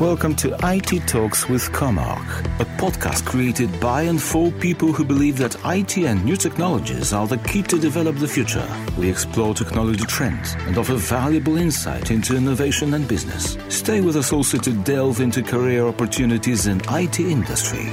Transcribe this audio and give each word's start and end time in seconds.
Welcome 0.00 0.36
to 0.36 0.54
IT 0.62 1.08
Talks 1.08 1.48
with 1.48 1.62
Comarch, 1.72 2.44
a 2.60 2.66
podcast 2.76 3.24
created 3.24 3.80
by 3.80 4.02
and 4.02 4.22
for 4.22 4.50
people 4.52 4.92
who 4.92 5.06
believe 5.06 5.38
that 5.38 5.56
IT 5.64 5.96
and 5.96 6.22
new 6.22 6.36
technologies 6.36 7.14
are 7.14 7.26
the 7.26 7.38
key 7.38 7.62
to 7.62 7.80
develop 7.80 8.16
the 8.16 8.28
future. 8.28 8.68
We 8.98 9.08
explore 9.08 9.54
technology 9.54 10.04
trends 10.04 10.54
and 10.66 10.76
offer 10.76 10.96
valuable 10.96 11.56
insight 11.56 12.10
into 12.10 12.36
innovation 12.36 12.92
and 12.92 13.08
business. 13.08 13.56
Stay 13.70 14.02
with 14.02 14.16
us 14.16 14.34
also 14.34 14.58
to 14.58 14.72
delve 14.84 15.20
into 15.20 15.42
career 15.42 15.86
opportunities 15.86 16.66
in 16.66 16.82
IT 16.90 17.18
industry. 17.18 17.88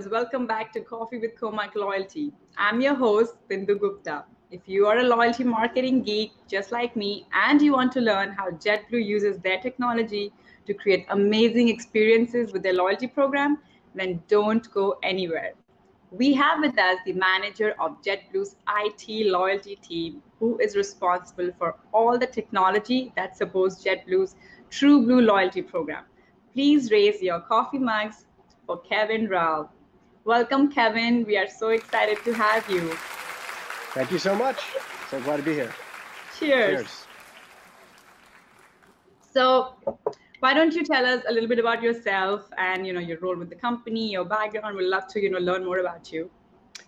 Welcome 0.00 0.46
back 0.46 0.72
to 0.72 0.80
Coffee 0.80 1.18
with 1.18 1.38
Comarch 1.38 1.74
Loyalty. 1.74 2.32
I'm 2.56 2.80
your 2.80 2.94
host, 2.94 3.34
Bindu 3.50 3.78
Gupta. 3.78 4.24
If 4.50 4.62
you 4.64 4.86
are 4.86 4.96
a 4.96 5.02
loyalty 5.02 5.44
marketing 5.44 6.02
geek 6.02 6.32
just 6.48 6.72
like 6.72 6.96
me 6.96 7.26
and 7.34 7.60
you 7.60 7.74
want 7.74 7.92
to 7.92 8.00
learn 8.00 8.32
how 8.32 8.52
JetBlue 8.52 9.04
uses 9.04 9.38
their 9.40 9.60
technology 9.60 10.32
to 10.66 10.72
create 10.72 11.04
amazing 11.10 11.68
experiences 11.68 12.54
with 12.54 12.62
their 12.62 12.72
loyalty 12.72 13.06
program, 13.06 13.58
then 13.94 14.22
don't 14.28 14.72
go 14.72 14.98
anywhere. 15.02 15.52
We 16.10 16.32
have 16.32 16.60
with 16.60 16.78
us 16.78 16.96
the 17.04 17.12
manager 17.12 17.74
of 17.78 18.00
JetBlue's 18.00 18.56
IT 18.84 19.26
loyalty 19.26 19.76
team, 19.76 20.22
who 20.40 20.58
is 20.58 20.74
responsible 20.74 21.50
for 21.58 21.76
all 21.92 22.18
the 22.18 22.26
technology 22.26 23.12
that 23.14 23.36
supports 23.36 23.84
JetBlue's 23.84 24.36
True 24.70 25.04
Blue 25.04 25.20
loyalty 25.20 25.60
program. 25.60 26.04
Please 26.54 26.90
raise 26.90 27.20
your 27.20 27.40
coffee 27.40 27.78
mugs 27.78 28.24
for 28.66 28.80
Kevin 28.80 29.28
Rao. 29.28 29.68
Welcome, 30.24 30.70
Kevin. 30.70 31.24
We 31.24 31.36
are 31.36 31.48
so 31.48 31.70
excited 31.70 32.16
to 32.24 32.32
have 32.32 32.70
you. 32.70 32.92
Thank 33.92 34.12
you 34.12 34.18
so 34.18 34.36
much. 34.36 34.60
So 35.10 35.20
glad 35.20 35.38
to 35.38 35.42
be 35.42 35.52
here. 35.52 35.74
Cheers. 36.38 36.82
Cheers. 36.82 37.06
So, 39.32 39.74
why 40.38 40.54
don't 40.54 40.74
you 40.74 40.84
tell 40.84 41.04
us 41.04 41.24
a 41.28 41.32
little 41.32 41.48
bit 41.48 41.58
about 41.58 41.82
yourself 41.82 42.48
and 42.56 42.86
you 42.86 42.92
know 42.92 43.00
your 43.00 43.18
role 43.18 43.36
with 43.36 43.50
the 43.50 43.56
company, 43.56 44.12
your 44.12 44.24
background? 44.24 44.76
We'd 44.76 44.86
love 44.86 45.08
to 45.08 45.20
you 45.20 45.28
know 45.28 45.38
learn 45.38 45.64
more 45.64 45.78
about 45.78 46.12
you. 46.12 46.30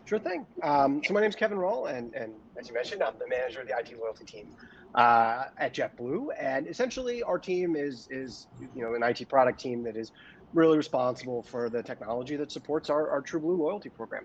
Sure 0.04 0.20
thing. 0.20 0.46
Um, 0.62 1.02
so 1.02 1.12
my 1.12 1.20
name 1.20 1.30
is 1.30 1.34
Kevin 1.34 1.58
Roll, 1.58 1.86
and, 1.86 2.14
and 2.14 2.34
as 2.56 2.68
you 2.68 2.74
mentioned, 2.74 3.02
I'm 3.02 3.14
the 3.18 3.26
manager 3.26 3.62
of 3.62 3.66
the 3.66 3.76
IT 3.76 3.98
loyalty 3.98 4.24
team 4.26 4.54
uh, 4.94 5.46
at 5.58 5.74
JetBlue. 5.74 6.28
And 6.38 6.68
essentially, 6.68 7.22
our 7.22 7.38
team 7.38 7.74
is 7.74 8.06
is 8.10 8.46
you 8.76 8.82
know 8.82 8.94
an 8.94 9.02
IT 9.02 9.28
product 9.28 9.58
team 9.58 9.82
that 9.84 9.96
is 9.96 10.12
really 10.54 10.76
responsible 10.76 11.42
for 11.42 11.68
the 11.68 11.82
technology 11.82 12.36
that 12.36 12.50
supports 12.50 12.88
our, 12.88 13.10
our 13.10 13.20
True 13.20 13.40
Blue 13.40 13.56
loyalty 13.56 13.90
program. 13.90 14.24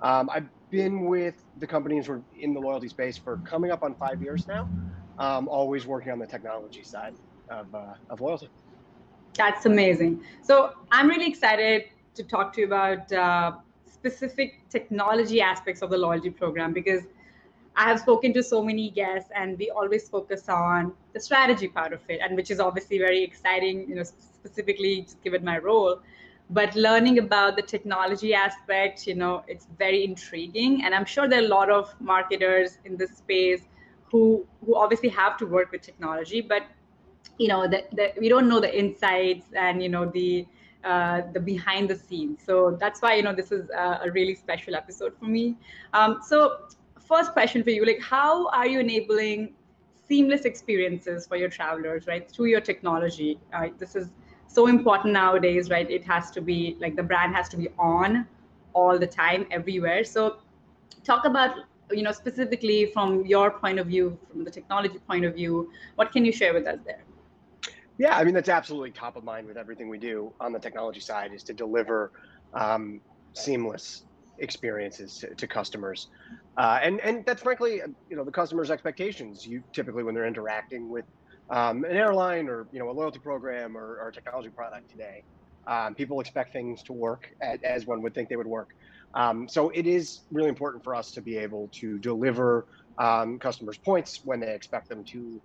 Um, 0.00 0.30
I've 0.32 0.48
been 0.70 1.06
with 1.06 1.44
the 1.58 1.66
company 1.66 2.02
sort 2.02 2.18
of 2.18 2.24
in 2.38 2.54
the 2.54 2.60
loyalty 2.60 2.88
space 2.88 3.18
for 3.18 3.38
coming 3.38 3.70
up 3.70 3.82
on 3.82 3.94
five 3.94 4.22
years 4.22 4.46
now, 4.46 4.68
um, 5.18 5.48
always 5.48 5.86
working 5.86 6.12
on 6.12 6.18
the 6.18 6.26
technology 6.26 6.82
side 6.82 7.14
of, 7.48 7.74
uh, 7.74 7.94
of 8.10 8.20
loyalty. 8.20 8.48
That's 9.34 9.66
amazing. 9.66 10.22
So 10.42 10.72
I'm 10.92 11.08
really 11.08 11.26
excited 11.26 11.84
to 12.14 12.22
talk 12.22 12.52
to 12.54 12.60
you 12.60 12.66
about 12.66 13.12
uh, 13.12 13.52
specific 13.92 14.68
technology 14.68 15.40
aspects 15.40 15.82
of 15.82 15.90
the 15.90 15.98
loyalty 15.98 16.30
program 16.30 16.72
because 16.72 17.02
I 17.76 17.84
have 17.84 18.00
spoken 18.00 18.32
to 18.34 18.42
so 18.42 18.62
many 18.62 18.90
guests 18.90 19.30
and 19.34 19.58
we 19.58 19.70
always 19.70 20.08
focus 20.08 20.48
on 20.48 20.92
the 21.12 21.20
strategy 21.20 21.68
part 21.68 21.92
of 21.92 22.00
it 22.08 22.20
and 22.22 22.36
which 22.36 22.50
is 22.50 22.60
obviously 22.60 22.98
very 22.98 23.22
exciting, 23.22 23.88
you 23.88 23.96
know, 23.96 24.04
specifically 24.04 25.06
given 25.22 25.44
my 25.44 25.58
role. 25.58 26.00
But 26.50 26.74
learning 26.76 27.18
about 27.18 27.56
the 27.56 27.62
technology 27.62 28.34
aspect 28.34 29.06
you 29.06 29.14
know 29.14 29.42
it's 29.48 29.66
very 29.78 30.04
intriguing 30.04 30.84
and 30.84 30.94
i'm 30.94 31.06
sure 31.06 31.26
there 31.26 31.40
are 31.40 31.46
a 31.46 31.48
lot 31.48 31.70
of 31.70 31.94
marketers 32.00 32.76
in 32.84 32.98
this 32.98 33.16
space 33.16 33.62
who 34.10 34.46
who 34.64 34.76
obviously 34.76 35.08
have 35.08 35.38
to 35.38 35.46
work 35.46 35.72
with 35.72 35.80
technology 35.80 36.42
but 36.42 36.64
you 37.38 37.48
know 37.48 37.66
that 37.66 38.14
we 38.18 38.28
don't 38.28 38.48
know 38.48 38.60
the 38.60 38.78
insights 38.78 39.46
and 39.54 39.82
you 39.82 39.88
know 39.88 40.04
the 40.04 40.46
uh, 40.84 41.22
the 41.32 41.40
behind 41.40 41.88
the 41.88 41.96
scenes. 41.96 42.42
So 42.44 42.76
that's 42.78 43.00
why 43.00 43.14
you 43.14 43.22
know 43.22 43.34
this 43.34 43.50
is 43.50 43.70
a, 43.70 44.00
a 44.04 44.10
really 44.10 44.34
special 44.34 44.74
episode 44.74 45.14
for 45.18 45.24
me. 45.24 45.56
Um, 45.94 46.20
so 46.22 46.58
first 47.04 47.32
question 47.32 47.62
for 47.62 47.70
you 47.70 47.84
like 47.84 48.00
how 48.00 48.48
are 48.48 48.66
you 48.66 48.80
enabling 48.80 49.52
seamless 50.08 50.44
experiences 50.44 51.26
for 51.26 51.36
your 51.36 51.48
travelers 51.48 52.06
right 52.06 52.30
through 52.30 52.46
your 52.46 52.60
technology 52.60 53.38
uh, 53.52 53.66
this 53.78 53.94
is 53.94 54.10
so 54.54 54.68
important 54.68 55.12
nowadays, 55.12 55.68
right? 55.68 55.90
It 55.90 56.04
has 56.04 56.30
to 56.32 56.40
be 56.40 56.76
like 56.80 56.94
the 56.96 57.02
brand 57.02 57.34
has 57.34 57.48
to 57.50 57.56
be 57.56 57.68
on 57.78 58.26
all 58.72 58.98
the 58.98 59.06
time, 59.06 59.46
everywhere. 59.50 60.04
So, 60.04 60.38
talk 61.02 61.24
about 61.24 61.56
you 61.90 62.02
know 62.02 62.12
specifically 62.12 62.86
from 62.86 63.26
your 63.26 63.50
point 63.50 63.78
of 63.78 63.88
view, 63.88 64.18
from 64.30 64.44
the 64.44 64.50
technology 64.50 64.98
point 65.08 65.24
of 65.24 65.34
view, 65.34 65.70
what 65.96 66.12
can 66.12 66.24
you 66.24 66.32
share 66.32 66.54
with 66.54 66.66
us 66.66 66.78
there? 66.84 67.02
Yeah, 67.98 68.16
I 68.16 68.24
mean 68.24 68.34
that's 68.34 68.48
absolutely 68.48 68.92
top 68.92 69.16
of 69.16 69.24
mind 69.24 69.46
with 69.46 69.56
everything 69.56 69.88
we 69.88 69.98
do 69.98 70.32
on 70.40 70.52
the 70.52 70.58
technology 70.58 71.00
side 71.00 71.32
is 71.32 71.42
to 71.44 71.52
deliver 71.52 72.12
um, 72.52 73.00
seamless 73.32 74.04
experiences 74.38 75.18
to, 75.18 75.34
to 75.34 75.46
customers, 75.46 76.08
uh, 76.56 76.78
and 76.82 77.00
and 77.00 77.24
that's 77.26 77.42
frankly 77.42 77.80
you 78.08 78.16
know 78.16 78.24
the 78.24 78.32
customer's 78.32 78.70
expectations. 78.70 79.44
You 79.44 79.62
typically 79.72 80.02
when 80.02 80.14
they're 80.14 80.26
interacting 80.26 80.88
with 80.90 81.04
um, 81.50 81.84
an 81.84 81.96
airline 81.96 82.48
or 82.48 82.66
you 82.72 82.78
know 82.78 82.90
a 82.90 82.92
loyalty 82.92 83.18
program 83.18 83.76
or, 83.76 83.98
or 84.00 84.08
a 84.08 84.12
technology 84.12 84.50
product 84.50 84.90
today. 84.90 85.24
Um, 85.66 85.94
people 85.94 86.20
expect 86.20 86.52
things 86.52 86.82
to 86.84 86.92
work 86.92 87.26
at, 87.40 87.62
as 87.64 87.86
one 87.86 88.02
would 88.02 88.14
think 88.14 88.28
they 88.28 88.36
would 88.36 88.46
work. 88.46 88.68
Um, 89.14 89.48
so 89.48 89.70
it 89.70 89.86
is 89.86 90.20
really 90.30 90.48
important 90.48 90.84
for 90.84 90.94
us 90.94 91.12
to 91.12 91.22
be 91.22 91.38
able 91.38 91.70
to 91.80 91.98
deliver 91.98 92.66
um, 92.98 93.38
customers 93.38 93.78
points 93.78 94.20
when 94.24 94.40
they 94.40 94.52
expect 94.52 94.88
them 94.88 95.04
to 95.04 95.40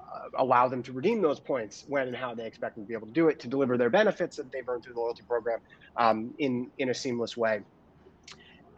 uh, 0.00 0.42
allow 0.42 0.68
them 0.68 0.82
to 0.84 0.92
redeem 0.92 1.20
those 1.20 1.38
points 1.40 1.84
when 1.86 2.08
and 2.08 2.16
how 2.16 2.34
they 2.34 2.46
expect 2.46 2.76
them 2.76 2.84
to 2.84 2.88
be 2.88 2.94
able 2.94 3.06
to 3.06 3.12
do 3.12 3.28
it 3.28 3.38
to 3.40 3.48
deliver 3.48 3.76
their 3.76 3.90
benefits 3.90 4.36
that 4.36 4.50
they've 4.52 4.68
earned 4.68 4.82
through 4.84 4.94
the 4.94 5.00
loyalty 5.00 5.22
program 5.28 5.58
um, 5.96 6.32
in 6.38 6.70
in 6.78 6.90
a 6.90 6.94
seamless 6.94 7.36
way. 7.36 7.60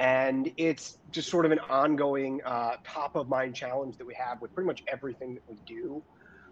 And 0.01 0.51
it's 0.57 0.97
just 1.13 1.29
sort 1.29 1.45
of 1.45 1.53
an 1.53 1.59
ongoing 1.59 2.41
uh, 2.45 2.77
top 2.85 3.17
of 3.17 3.29
mind 3.29 3.55
challenge 3.55 3.99
that 3.99 4.07
we 4.07 4.15
have 4.15 4.41
with 4.41 4.55
pretty 4.55 4.67
much 4.67 4.83
everything 4.89 5.35
that 5.35 5.43
we 5.47 5.57
do. 5.67 6.03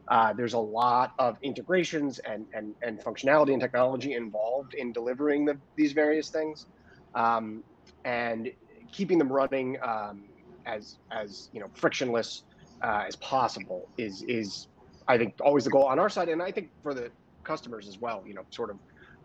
Uh, 0.07 0.35
there's 0.35 0.53
a 0.53 0.59
lot 0.59 1.15
of 1.19 1.39
integrations 1.43 2.19
and, 2.21 2.45
and, 2.53 2.75
and 2.83 3.01
functionality 3.01 3.53
and 3.53 3.61
technology 3.61 4.13
involved 4.13 4.75
in 4.75 4.93
delivering 4.93 5.47
the, 5.47 5.57
these 5.77 5.93
various 5.93 6.29
things, 6.29 6.67
um, 7.15 7.65
and 8.05 8.53
keeping 8.93 9.19
them 9.19 9.33
running 9.33 9.79
um, 9.83 10.25
as 10.67 10.99
as 11.11 11.49
you 11.53 11.61
know 11.61 11.69
frictionless 11.75 12.43
uh, 12.83 13.05
as 13.07 13.17
possible 13.17 13.89
is 13.97 14.23
is 14.23 14.69
I 15.09 15.17
think 15.17 15.35
always 15.41 15.65
the 15.65 15.71
goal 15.71 15.85
on 15.85 15.99
our 15.99 16.11
side, 16.11 16.29
and 16.29 16.43
I 16.43 16.53
think 16.53 16.71
for 16.83 16.93
the 16.93 17.11
customers 17.45 17.89
as 17.89 17.99
well. 17.99 18.23
You 18.27 18.35
know, 18.35 18.45
sort 18.51 18.71
of 18.71 18.79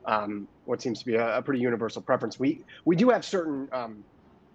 um, 0.06 0.48
what 0.66 0.82
seems 0.82 1.00
to 1.00 1.06
be 1.06 1.16
a, 1.16 1.38
a, 1.38 1.42
pretty 1.42 1.62
universal 1.62 2.02
preference. 2.02 2.40
We 2.40 2.62
we 2.86 2.96
do 2.96 3.10
have 3.10 3.24
certain 3.24 3.70
um, 3.72 4.04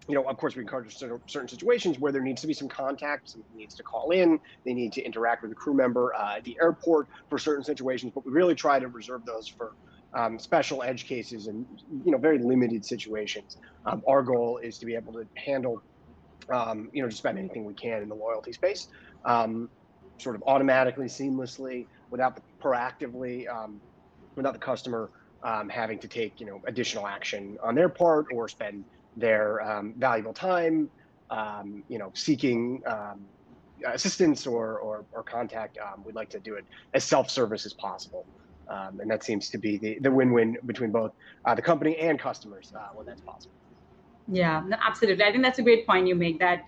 you 0.09 0.15
know, 0.15 0.25
of 0.25 0.39
course, 0.39 0.57
we 0.57 0.63
encourage 0.63 0.97
certain 0.97 1.49
situations 1.49 1.99
where 1.99 2.11
there 2.11 2.23
needs 2.23 2.41
to 2.41 2.47
be 2.47 2.55
some 2.55 2.69
contact, 2.69 3.29
someone 3.29 3.47
needs 3.55 3.75
to 3.75 3.83
call 3.83 4.11
in, 4.11 4.41
they 4.65 4.73
need 4.73 4.93
to 4.95 5.03
interact 5.03 5.43
with 5.43 5.53
a 5.53 5.55
crew 5.55 5.75
member 5.75 6.15
uh, 6.15 6.37
at 6.37 6.45
the 6.45 6.57
airport 6.63 7.09
for 7.29 7.39
certain 7.39 7.63
situations, 7.63 8.13
but 8.15 8.25
we 8.25 8.33
really 8.33 8.55
try 8.55 8.79
to 8.79 8.89
reserve 8.89 9.25
those 9.27 9.47
for 9.47 9.73
um, 10.17 10.39
special 10.39 10.83
edge 10.83 11.07
cases 11.07 11.47
and, 11.47 11.67
you 12.05 12.11
know, 12.11 12.17
very 12.17 12.39
limited 12.39 12.87
situations. 12.87 13.59
Um, 13.85 14.03
our 14.09 14.23
goal 14.23 14.59
is 14.63 14.79
to 14.79 14.87
be 14.87 14.95
able 14.95 15.13
to 15.13 15.25
handle, 15.37 15.83
um, 16.51 16.89
you 16.95 17.03
know, 17.03 17.09
just 17.11 17.21
about 17.21 17.37
anything 17.37 17.67
we 17.67 17.75
can 17.75 18.01
in 18.01 18.09
the 18.09 18.15
loyalty 18.15 18.55
space, 18.55 18.89
um, 19.27 19.69
sort 20.19 20.37
of 20.37 20.43
automatically, 20.47 21.07
seamlessly, 21.07 21.87
without 22.11 22.35
the 22.35 22.43
proactively, 22.65 23.47
um, 23.47 23.83
without 24.37 24.55
the 24.55 24.59
customer 24.59 25.11
um, 25.45 25.69
having 25.69 25.99
to 25.99 26.09
take, 26.09 26.41
you 26.41 26.47
know, 26.47 26.63
additional 26.67 27.07
action 27.07 27.59
on 27.63 27.75
their 27.75 27.91
part 27.91 28.25
or 28.33 28.49
spend 28.49 28.87
their 29.17 29.61
um, 29.63 29.95
valuable 29.99 30.33
time, 30.33 30.91
um, 31.31 31.83
you 31.89 31.99
know, 31.99 32.11
seeking 32.15 32.83
um, 32.87 33.27
assistance 33.87 34.47
or, 34.47 34.79
or, 34.79 35.05
or 35.13 35.23
contact, 35.23 35.79
um, 35.79 36.03
we'd 36.05 36.15
like 36.15 36.31
to 36.31 36.41
do 36.41 36.55
it 36.55 36.65
as 36.95 37.05
self-service 37.05 37.67
as 37.67 37.73
possible. 37.75 38.27
Um, 38.69 39.01
and 39.01 39.11
that 39.11 39.25
seems 39.25 39.49
to 39.51 39.59
be 39.59 39.79
the, 39.79 39.99
the 40.01 40.11
win-win 40.11 40.57
between 40.67 40.91
both 40.93 41.13
uh, 41.47 41.55
the 41.55 41.63
company 41.63 41.97
and 41.97 42.19
customers 42.19 42.73
uh, 42.77 42.89
when 42.95 43.07
that's 43.07 43.23
possible. 43.23 43.55
Yeah, 44.31 44.63
no, 44.67 44.77
absolutely. 44.87 45.25
I 45.25 45.31
think 45.33 45.43
that's 45.43 45.59
a 45.59 45.63
great 45.63 45.87
point 45.87 46.07
you 46.07 46.15
make 46.15 46.39
that 46.41 46.65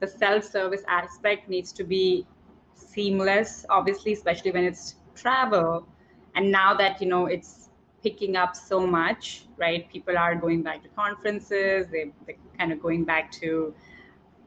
the 0.00 0.06
self-service 0.06 0.82
aspect 0.88 1.48
needs 1.48 1.72
to 1.72 1.84
be 1.84 2.26
seamless, 2.74 3.64
obviously, 3.70 4.12
especially 4.12 4.50
when 4.50 4.64
it's 4.64 4.96
travel. 5.14 5.86
And 6.34 6.50
now 6.50 6.74
that, 6.74 7.00
you 7.00 7.06
know, 7.06 7.26
it's 7.26 7.63
picking 8.04 8.36
up 8.36 8.54
so 8.54 8.86
much, 8.86 9.46
right? 9.56 9.90
People 9.90 10.16
are 10.16 10.34
going 10.36 10.62
back 10.62 10.82
to 10.84 10.88
conferences. 10.90 11.88
They, 11.90 12.12
they're 12.26 12.36
kind 12.58 12.70
of 12.70 12.78
going 12.80 13.04
back 13.04 13.32
to, 13.40 13.74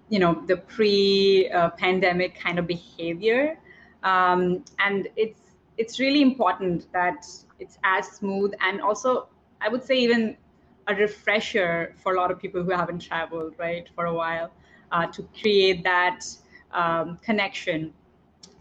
you 0.10 0.20
know, 0.20 0.34
the 0.46 0.58
pre-pandemic 0.58 2.32
uh, 2.38 2.44
kind 2.46 2.60
of 2.60 2.68
behavior. 2.68 3.60
Um, 4.04 4.64
and 4.80 5.10
it's 5.16 5.42
it's 5.82 6.00
really 6.00 6.22
important 6.22 6.92
that 6.94 7.26
it's 7.60 7.78
as 7.84 8.08
smooth 8.20 8.52
and 8.62 8.82
also 8.82 9.28
I 9.62 9.68
would 9.70 9.84
say 9.84 9.96
even 10.08 10.38
a 10.88 10.96
refresher 10.96 11.94
for 12.02 12.14
a 12.16 12.18
lot 12.22 12.32
of 12.32 12.40
people 12.40 12.64
who 12.64 12.72
haven't 12.72 13.00
traveled 13.00 13.54
right 13.58 13.88
for 13.96 14.06
a 14.06 14.14
while 14.14 14.50
uh, 14.92 15.06
to 15.08 15.28
create 15.40 15.84
that 15.84 16.22
um, 16.72 17.18
connection 17.22 17.94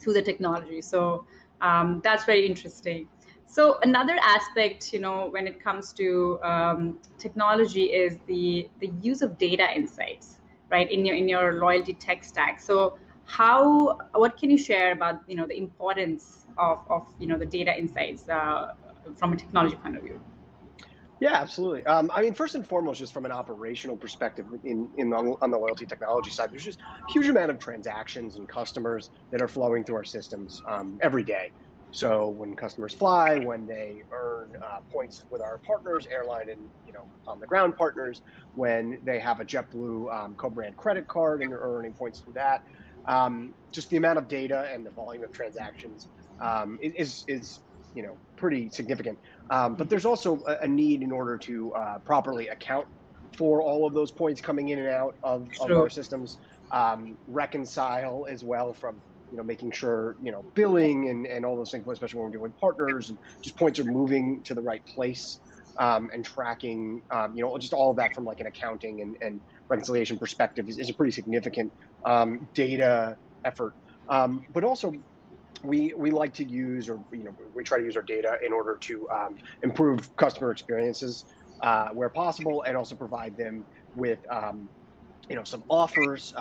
through 0.01 0.15
the 0.15 0.23
technology. 0.23 0.81
So 0.83 1.27
um, 1.61 2.01
that's 2.03 2.25
very 2.25 2.45
interesting. 2.47 3.09
So 3.47 3.79
another 3.83 4.19
aspect, 4.23 4.93
you 4.93 4.99
know, 4.99 5.29
when 5.31 5.47
it 5.47 5.63
comes 5.63 5.93
to 5.95 6.39
um, 6.43 6.99
technology 7.19 7.85
is 7.85 8.19
the 8.27 8.69
the 8.81 8.93
use 9.01 9.23
of 9.23 9.39
data 9.39 9.67
insights, 9.75 10.41
right, 10.71 10.91
in 10.91 11.07
your 11.07 11.17
in 11.17 11.29
your 11.29 11.55
loyalty 11.55 11.95
tech 11.95 12.25
stack. 12.25 12.61
So 12.61 12.99
how 13.25 13.99
what 14.15 14.37
can 14.37 14.51
you 14.51 14.59
share 14.59 14.93
about 14.93 15.21
you 15.27 15.37
know 15.37 15.47
the 15.47 15.57
importance 15.57 16.47
of 16.59 16.79
of 16.91 17.07
you 17.19 17.27
know 17.27 17.39
the 17.39 17.47
data 17.47 17.77
insights 17.77 18.29
uh, 18.29 18.75
from 19.17 19.33
a 19.33 19.37
technology 19.37 19.77
point 19.77 19.97
of 19.97 20.03
view? 20.03 20.21
Yeah, 21.19 21.33
absolutely. 21.33 21.83
Um, 21.87 22.11
I 22.15 22.21
mean, 22.21 22.35
first 22.35 22.57
and 22.57 22.67
foremost, 22.67 22.99
just 22.99 23.15
from 23.15 23.25
an 23.25 23.33
operational 23.33 23.97
perspective, 23.97 24.47
in 24.65 24.91
in 24.99 25.13
on 25.15 25.51
the 25.51 25.59
loyalty 25.59 25.87
technology 25.87 26.31
side, 26.31 26.53
there's 26.53 26.65
just 26.65 26.81
a 26.81 27.13
huge 27.13 27.29
amount 27.29 27.51
of 27.51 27.59
transactions 27.59 28.37
and 28.37 28.47
customers 28.49 29.11
that 29.31 29.41
are 29.41 29.49
flowing 29.49 29.83
through 29.83 29.97
our 29.97 30.05
systems 30.05 30.61
um, 30.69 30.99
every 31.01 31.25
day. 31.25 31.53
So 31.97 32.29
when 32.29 32.55
customers 32.55 32.93
fly, 32.93 33.39
when 33.39 33.67
they 33.67 34.03
earn 34.13 34.55
uh, 34.63 34.81
points 34.93 35.25
with 35.31 35.41
our 35.41 35.57
partners, 35.57 36.07
airline 36.11 36.51
and 36.51 36.61
you 36.87 36.93
know 36.93 37.09
on 37.27 37.41
the 37.41 37.47
ground 37.47 37.75
partners, 37.75 38.21
when 38.55 38.99
they 39.03 39.19
have 39.19 39.41
a 39.41 39.47
JetBlue 39.47 40.15
um, 40.15 40.35
co-brand 40.35 40.77
credit 40.77 41.09
card 41.09 41.41
and 41.41 41.51
they're 41.51 41.59
earning 41.59 41.95
points 41.95 42.21
through 42.21 42.35
that, 42.35 42.65
um, 43.07 43.55
just 43.73 43.89
the 43.89 43.97
amount 43.97 44.19
of 44.19 44.29
data 44.29 44.69
and 44.71 44.85
the 44.85 44.91
volume 44.91 45.25
of 45.25 45.33
transactions 45.33 46.09
um, 46.39 46.79
is 46.83 47.25
is 47.29 47.61
you 47.95 48.03
know 48.03 48.19
pretty 48.37 48.69
significant. 48.69 49.19
Um, 49.49 49.75
but 49.75 49.89
there's 49.89 50.05
also 50.05 50.43
a, 50.47 50.65
a, 50.65 50.69
need 50.69 51.01
in 51.01 51.11
order 51.11 51.39
to 51.39 51.73
uh, 51.73 51.99
properly 52.01 52.49
account 52.49 52.87
for 53.39 53.63
all 53.63 53.87
of 53.87 53.95
those 53.95 54.11
points 54.11 54.43
coming 54.43 54.69
in 54.69 54.81
and 54.81 54.89
out 54.89 55.17
of, 55.23 55.49
of 55.63 55.71
our 55.71 55.89
systems, 55.89 56.37
um, 56.73 57.17
reconcile 57.27 58.27
as 58.29 58.45
well 58.45 58.75
from 58.75 59.01
you 59.31 59.37
know, 59.37 59.43
making 59.43 59.71
sure, 59.73 60.17
you 60.23 60.33
know, 60.33 60.45
billing 60.55 61.09
and, 61.11 61.27
and 61.27 61.45
all 61.45 61.57
those 61.57 61.71
things, 61.71 61.85
especially 61.87 62.21
when 62.21 62.31
we're 62.31 62.39
doing 62.39 62.55
partners 62.61 63.11
and 63.11 63.19
just 63.43 63.57
points 63.59 63.79
are 63.79 63.85
moving 63.85 64.43
to 64.45 64.55
the 64.55 64.63
right 64.63 64.83
place 64.95 65.41
um, 65.79 66.09
and 66.13 66.25
tracking, 66.25 67.03
um, 67.11 67.35
you 67.35 67.43
know, 67.43 67.59
just 67.59 67.73
all 67.73 67.91
of 67.91 67.97
that 67.97 68.15
from 68.15 68.25
like 68.25 68.41
an 68.41 68.47
accounting 68.47 69.01
and, 69.01 69.17
and 69.21 69.41
reconciliation 69.69 70.19
perspective 70.19 70.69
is, 70.69 70.79
is 70.79 70.91
a 70.91 70.95
pretty 70.95 71.13
significant 71.13 71.73
um, 72.07 72.49
data 72.55 73.17
effort. 73.45 73.75
Um, 74.09 74.43
but 74.55 74.65
also 74.65 74.93
we, 75.65 75.93
we 75.97 76.11
like 76.11 76.35
to 76.35 76.45
use, 76.45 76.89
or, 76.89 77.01
you 77.13 77.25
know, 77.25 77.35
we 77.55 77.65
try 77.65 77.79
to 77.79 77.85
use 77.85 77.97
our 77.97 78.03
data 78.03 78.37
in 78.47 78.53
order 78.53 78.79
to 78.83 79.09
um, 79.15 79.37
improve 79.63 80.15
customer 80.17 80.51
experiences 80.51 81.25
uh, 81.63 81.89
where 81.89 82.11
possible 82.11 82.63
and 82.67 82.77
also 82.77 82.95
provide 82.95 83.37
them 83.37 83.67
with, 83.95 84.21
um, 84.31 84.69
you 85.29 85.35
know, 85.35 85.45
some 85.45 85.65
offers 85.69 86.33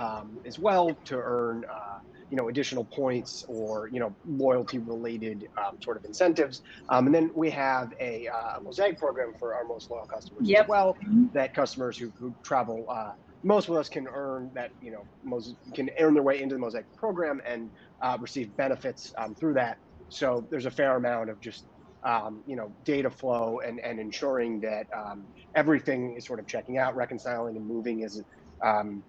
as 0.46 0.60
well 0.60 0.96
to 1.06 1.18
earn 1.18 1.64
uh, 1.66 1.98
you 2.36 2.42
know 2.42 2.50
additional 2.50 2.84
points 2.84 3.46
or 3.48 3.88
you 3.94 4.00
know 4.02 4.14
loyalty 4.28 4.78
related 4.78 5.48
um, 5.58 5.82
sort 5.82 5.96
of 5.96 6.04
incentives 6.04 6.64
um, 6.90 7.06
and 7.06 7.16
then 7.16 7.32
we 7.34 7.50
have 7.50 7.94
a, 8.02 8.28
uh, 8.28 8.60
mosaic 8.60 9.00
program 9.00 9.34
for 9.40 9.54
our 9.54 9.64
most 9.64 9.90
loyal 9.90 10.06
customers 10.06 10.46
yep. 10.46 10.64
as 10.64 10.68
well 10.68 10.96
mm-hmm. 10.96 11.28
that 11.32 11.54
customers 11.54 11.98
who, 11.98 12.12
who 12.20 12.36
travel 12.44 12.86
uh, 12.90 13.12
most 13.44 13.70
of 13.70 13.76
us 13.78 13.88
can 13.88 14.06
earn 14.10 14.52
that 14.54 14.70
you 14.82 14.92
know 14.92 15.06
most 15.24 15.56
can 15.74 15.90
earn 15.98 16.14
their 16.14 16.24
way 16.24 16.42
into 16.42 16.56
the 16.56 16.60
mosaic 16.60 16.94
program 16.98 17.42
and 17.46 17.70
uh, 18.02 18.18
receive 18.20 18.54
benefits 18.58 19.14
um, 19.18 19.34
through 19.34 19.54
that 19.54 19.78
so 20.10 20.46
there's 20.50 20.66
a 20.66 20.72
fair 20.72 20.98
amount 20.98 21.30
of 21.30 21.40
just 21.40 21.64
um, 22.04 22.44
you 22.46 22.58
know 22.58 22.70
data 22.84 23.10
flow 23.10 23.62
and 23.66 23.80
and 23.80 23.98
ensuring 23.98 24.60
that 24.60 24.88
um, 24.94 25.24
everything 25.56 26.18
is 26.18 26.26
sort 26.26 26.40
of 26.40 26.48
checking 26.48 26.78
out 26.80 26.98
reconciling 26.98 27.56
and 27.56 27.66
moving 27.66 28.04
as 28.04 28.22
um, 28.62 29.02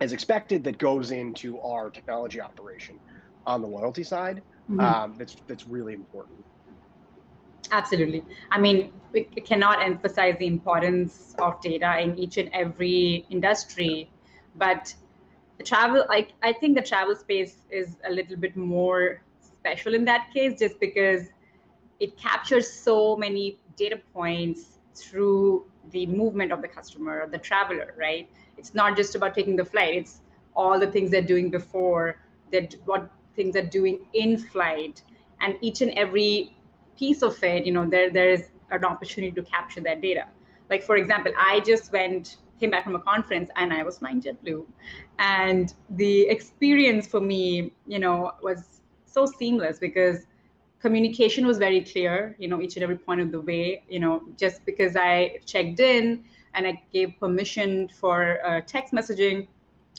as 0.00 0.12
expected 0.12 0.64
that 0.64 0.78
goes 0.78 1.10
into 1.10 1.58
our 1.60 1.90
technology 1.90 2.40
operation 2.40 2.98
on 3.46 3.62
the 3.62 3.68
loyalty 3.68 4.02
side. 4.02 4.42
Mm-hmm. 4.70 4.80
Um, 4.80 5.14
that's 5.16 5.36
that's 5.46 5.66
really 5.66 5.94
important. 5.94 6.44
Absolutely. 7.72 8.24
I 8.50 8.60
mean, 8.60 8.92
we 9.12 9.24
cannot 9.24 9.82
emphasize 9.82 10.36
the 10.38 10.46
importance 10.46 11.34
of 11.38 11.60
data 11.60 12.00
in 12.00 12.18
each 12.18 12.36
and 12.36 12.48
every 12.52 13.26
industry, 13.30 14.08
but 14.56 14.94
the 15.58 15.64
travel, 15.64 16.04
I, 16.10 16.28
I 16.42 16.52
think 16.52 16.76
the 16.76 16.82
travel 16.82 17.14
space 17.16 17.56
is 17.70 17.96
a 18.06 18.12
little 18.12 18.36
bit 18.36 18.56
more 18.56 19.22
special 19.40 19.94
in 19.94 20.04
that 20.04 20.28
case, 20.32 20.58
just 20.58 20.78
because 20.78 21.28
it 21.98 22.16
captures 22.18 22.70
so 22.70 23.16
many 23.16 23.58
data 23.76 24.00
points 24.12 24.78
through 24.94 25.64
the 25.90 26.06
movement 26.06 26.52
of 26.52 26.62
the 26.62 26.68
customer 26.68 27.22
or 27.22 27.28
the 27.28 27.38
traveler, 27.38 27.94
right? 27.98 28.28
It's 28.56 28.74
not 28.74 28.96
just 28.96 29.14
about 29.14 29.34
taking 29.34 29.56
the 29.56 29.64
flight. 29.64 29.94
It's 29.94 30.20
all 30.54 30.78
the 30.78 30.86
things 30.86 31.10
they're 31.10 31.22
doing 31.22 31.50
before, 31.50 32.16
that 32.52 32.74
what 32.84 33.10
things 33.34 33.54
they're 33.54 33.62
doing 33.66 34.00
in 34.14 34.38
flight, 34.38 35.02
and 35.40 35.56
each 35.60 35.82
and 35.82 35.92
every 35.92 36.56
piece 36.98 37.22
of 37.22 37.42
it, 37.44 37.66
you 37.66 37.72
know, 37.72 37.86
there 37.86 38.10
there 38.10 38.30
is 38.30 38.48
an 38.70 38.84
opportunity 38.84 39.32
to 39.32 39.42
capture 39.42 39.80
that 39.82 40.00
data. 40.00 40.26
Like 40.70 40.82
for 40.82 40.96
example, 40.96 41.32
I 41.38 41.60
just 41.60 41.92
went 41.92 42.38
came 42.58 42.70
back 42.70 42.84
from 42.84 42.94
a 42.94 43.00
conference 43.00 43.50
and 43.56 43.70
I 43.70 43.82
was 43.82 43.98
flying 43.98 44.22
JetBlue, 44.22 44.64
and 45.18 45.74
the 45.90 46.22
experience 46.28 47.06
for 47.06 47.20
me, 47.20 47.72
you 47.86 47.98
know, 47.98 48.32
was 48.42 48.80
so 49.04 49.26
seamless 49.26 49.78
because 49.78 50.26
communication 50.80 51.46
was 51.46 51.58
very 51.58 51.80
clear 51.80 52.36
you 52.38 52.48
know 52.48 52.60
each 52.60 52.76
and 52.76 52.82
every 52.82 52.96
point 52.96 53.20
of 53.20 53.32
the 53.32 53.40
way 53.40 53.82
you 53.88 53.98
know 53.98 54.22
just 54.36 54.64
because 54.66 54.94
i 54.94 55.38
checked 55.46 55.80
in 55.80 56.22
and 56.56 56.66
I 56.66 56.82
gave 56.92 57.20
permission 57.20 57.88
for 57.88 58.38
uh, 58.44 58.62
text 58.66 58.92
messaging. 58.92 59.46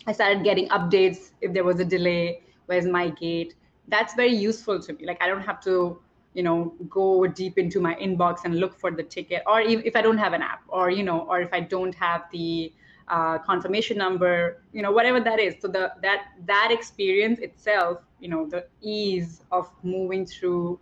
I 0.07 0.11
started 0.11 0.43
getting 0.43 0.67
updates 0.69 1.31
if 1.41 1.53
there 1.53 1.63
was 1.63 1.79
a 1.79 1.85
delay. 1.85 2.41
Where's 2.65 2.85
my 2.85 3.09
gate? 3.09 3.53
That's 3.87 4.15
very 4.15 4.33
useful 4.33 4.81
to 4.81 4.93
me. 4.93 5.05
Like 5.05 5.21
I 5.21 5.27
don't 5.27 5.43
have 5.43 5.61
to, 5.63 5.99
you 6.33 6.43
know, 6.43 6.73
go 6.89 7.25
deep 7.27 7.57
into 7.57 7.79
my 7.79 7.95
inbox 7.95 8.43
and 8.43 8.59
look 8.59 8.77
for 8.77 8.91
the 8.91 9.03
ticket, 9.03 9.43
or 9.45 9.61
if 9.61 9.95
I 9.95 10.01
don't 10.01 10.17
have 10.17 10.33
an 10.33 10.41
app, 10.41 10.63
or 10.67 10.89
you 10.89 11.03
know, 11.03 11.21
or 11.21 11.39
if 11.39 11.53
I 11.53 11.61
don't 11.61 11.95
have 11.95 12.23
the 12.31 12.73
uh, 13.07 13.37
confirmation 13.37 13.97
number, 13.97 14.61
you 14.73 14.81
know, 14.81 14.91
whatever 14.91 15.19
that 15.21 15.39
is. 15.39 15.55
So 15.61 15.67
the 15.67 15.93
that 16.01 16.25
that 16.45 16.69
experience 16.71 17.39
itself, 17.39 17.99
you 18.19 18.27
know, 18.27 18.45
the 18.45 18.65
ease 18.81 19.43
of 19.51 19.69
moving 19.83 20.25
through 20.25 20.79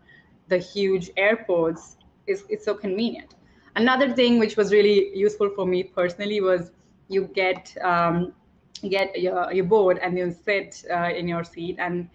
the 0.48 0.57
huge 0.57 1.12
airports 1.18 1.98
is 2.27 2.44
is 2.50 2.63
so 2.63 2.74
convenient 2.74 3.35
another 3.75 4.13
thing 4.13 4.39
which 4.39 4.58
was 4.58 4.72
really 4.72 5.15
useful 5.15 5.50
for 5.50 5.65
me 5.65 5.84
personally 5.84 6.41
was 6.41 6.72
you 7.08 7.29
get 7.34 7.75
um, 7.82 8.34
get 8.89 9.20
your, 9.20 9.51
your 9.51 9.65
board 9.65 10.00
and 10.01 10.17
you 10.17 10.32
sit 10.32 10.84
uh, 10.91 11.10
in 11.10 11.27
your 11.27 11.44
seat 11.44 11.77
and 11.79 12.10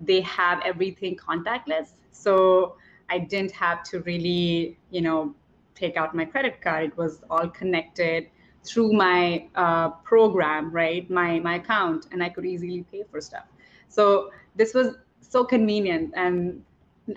they 0.00 0.20
have 0.22 0.60
everything 0.64 1.16
contactless. 1.16 1.88
So 2.12 2.76
i 3.10 3.18
didn't 3.18 3.52
have 3.52 3.82
to 3.82 4.00
really 4.00 4.78
you 4.90 5.02
know 5.02 5.34
take 5.74 5.96
out 5.96 6.14
my 6.14 6.24
credit 6.24 6.60
card. 6.60 6.84
It 6.84 6.96
was 6.96 7.22
all 7.30 7.48
connected 7.48 8.28
through 8.64 8.92
my 8.92 9.46
uh, 9.54 9.90
program 10.10 10.70
right? 10.70 11.08
My 11.10 11.38
my 11.40 11.56
account 11.56 12.06
and 12.12 12.22
i 12.22 12.28
could 12.28 12.46
easily 12.46 12.84
pay 12.90 13.04
for 13.10 13.20
stuff. 13.20 13.46
So 13.88 14.30
this 14.56 14.74
was 14.74 14.96
so 15.20 15.44
convenient 15.44 16.14
and 16.16 16.62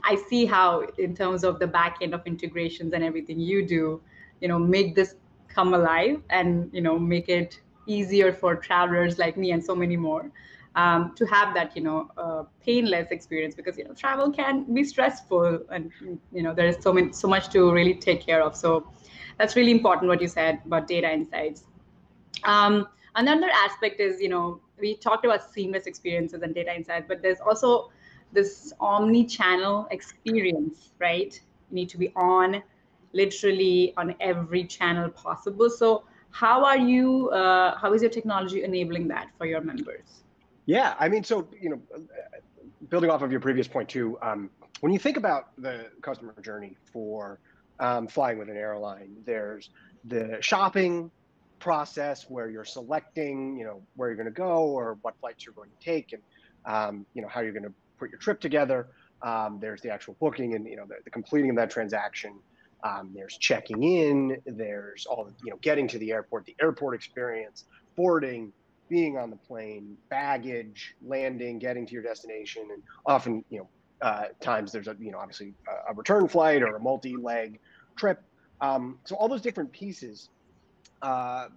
I 0.04 0.16
see 0.30 0.46
how, 0.46 0.88
in 0.98 1.16
terms 1.16 1.44
of 1.44 1.60
the 1.60 1.68
back 1.68 1.98
end 2.02 2.14
of 2.14 2.26
integrations 2.26 2.94
and 2.94 3.04
everything 3.04 3.40
you 3.40 3.66
do, 3.66 4.02
you 4.42 4.48
know, 4.48 4.60
make 4.60 4.96
this 4.96 5.16
come 5.58 5.74
alive 5.74 6.22
and 6.30 6.70
you 6.72 6.82
know 6.82 7.00
make 7.00 7.30
it 7.30 7.60
easier 7.88 8.32
for 8.32 8.56
travelers 8.56 9.18
like 9.18 9.38
me 9.38 9.52
and 9.52 9.64
so 9.64 9.76
many 9.76 9.98
more 9.98 10.30
um, 10.76 11.14
to 11.16 11.26
have 11.26 11.54
that 11.56 11.76
you 11.76 11.82
know 11.82 12.12
uh, 12.18 12.44
painless 12.64 13.08
experience 13.12 13.56
because 13.56 13.78
you 13.78 13.84
know 13.84 13.94
travel 13.94 14.32
can 14.32 14.72
be 14.74 14.84
stressful 14.84 15.60
and 15.72 15.92
you 16.32 16.44
know 16.44 16.54
there 16.54 16.68
is 16.68 16.78
so 16.82 16.94
many 16.94 17.12
so 17.12 17.28
much 17.28 17.50
to 17.50 17.72
really 17.72 17.96
take 17.96 18.26
care 18.26 18.42
of. 18.42 18.56
So 18.56 18.92
that's 19.38 19.56
really 19.56 19.72
important 19.72 20.10
what 20.10 20.22
you 20.22 20.28
said 20.28 20.62
about 20.66 20.88
data 20.88 21.12
insights. 21.12 21.64
Um, 22.44 22.88
another 23.16 23.50
aspect 23.66 24.00
is 24.00 24.22
you 24.22 24.30
know 24.30 24.62
we 24.80 24.96
talked 24.96 25.26
about 25.26 25.52
seamless 25.52 25.88
experiences 25.88 26.44
and 26.44 26.54
data 26.54 26.76
insights, 26.76 27.06
but 27.08 27.24
there's 27.24 27.40
also 27.40 27.92
this 28.32 28.74
omni-channel 28.80 29.88
experience, 29.92 30.92
right? 31.00 31.40
You 31.70 31.76
need 31.76 31.90
to 31.90 31.98
be 31.98 32.12
on 32.16 32.62
literally 33.14 33.94
on 33.98 34.16
every 34.20 34.64
channel 34.66 35.10
possible. 35.10 35.70
So 35.70 36.04
how 36.32 36.64
are 36.66 36.78
you, 36.78 37.30
uh, 37.30 37.78
how 37.78 37.94
is 37.94 38.02
your 38.02 38.12
technology 38.12 38.64
enabling 38.64 39.08
that 39.10 39.30
for 39.38 39.46
your 39.46 39.62
members? 39.62 40.24
Yeah, 40.66 40.96
I 41.00 41.08
mean, 41.08 41.24
so, 41.24 41.48
you 41.60 41.70
know, 41.70 41.82
building 42.90 43.10
off 43.10 43.22
of 43.22 43.32
your 43.32 43.40
previous 43.40 43.68
point 43.68 43.90
too, 43.90 44.18
um, 44.22 44.50
when 44.82 44.92
you 44.92 45.00
think 45.00 45.18
about 45.18 45.50
the 45.58 45.88
customer 46.02 46.36
journey 46.42 46.76
for 46.92 47.40
um, 47.80 48.08
flying 48.08 48.38
with 48.38 48.50
an 48.50 48.58
airline, 48.58 49.16
there's 49.26 49.70
the 50.06 50.38
shopping 50.42 51.10
process 51.60 52.26
where 52.30 52.50
you're 52.50 52.66
selecting, 52.66 53.58
you 53.58 53.66
know, 53.66 53.82
where 53.96 54.10
you're 54.10 54.18
going 54.18 54.26
to 54.26 54.32
go 54.32 54.64
or 54.68 54.98
what 55.02 55.16
flights 55.20 55.46
you're 55.46 55.54
going 55.54 55.70
to 55.70 55.86
take 55.86 56.14
and, 56.14 56.22
um, 56.66 57.06
you 57.14 57.22
know, 57.22 57.28
how 57.28 57.42
you're 57.42 57.54
going 57.54 57.64
to 57.64 57.74
put 58.00 58.10
your 58.10 58.20
trip 58.20 58.40
together. 58.40 58.88
Um, 59.22 59.58
there's 59.60 59.82
the 59.82 59.90
actual 59.90 60.16
booking 60.20 60.54
and 60.54 60.68
you 60.68 60.76
know 60.76 60.86
the, 60.86 60.96
the, 61.04 61.10
completing 61.10 61.50
of 61.50 61.56
that 61.56 61.72
transaction. 61.72 62.34
um, 62.84 63.12
there's 63.16 63.38
checking 63.38 63.84
in, 63.84 64.38
there's 64.46 65.06
all 65.06 65.26
the, 65.26 65.34
you 65.44 65.52
know, 65.52 65.58
getting 65.62 65.88
to 65.88 65.98
the 65.98 66.12
airport, 66.12 66.46
the 66.46 66.56
airport 66.62 66.94
experience, 66.96 67.66
boarding, 67.96 68.52
being 68.90 69.18
on 69.18 69.30
the 69.30 69.36
plane, 69.36 69.98
baggage, 70.10 70.96
landing, 71.06 71.60
getting 71.60 71.86
to 71.86 71.94
your 71.94 72.04
destination, 72.04 72.64
and 72.72 72.82
often, 73.06 73.44
you 73.50 73.60
know, 73.60 73.70
uh, 74.02 74.26
times 74.40 74.72
there's 74.72 74.88
a, 74.88 74.96
you 75.00 75.12
know, 75.12 75.18
obviously 75.18 75.54
a, 75.68 75.92
a 75.92 75.96
return 75.96 76.28
flight 76.28 76.62
or 76.62 76.76
a 76.76 76.80
multi-leg 76.80 77.60
trip. 77.96 78.22
Um, 78.62 79.00
so 79.06 79.16
all 79.16 79.28
those 79.28 79.42
different 79.42 79.72
pieces, 79.72 80.30
uh, 81.02 81.48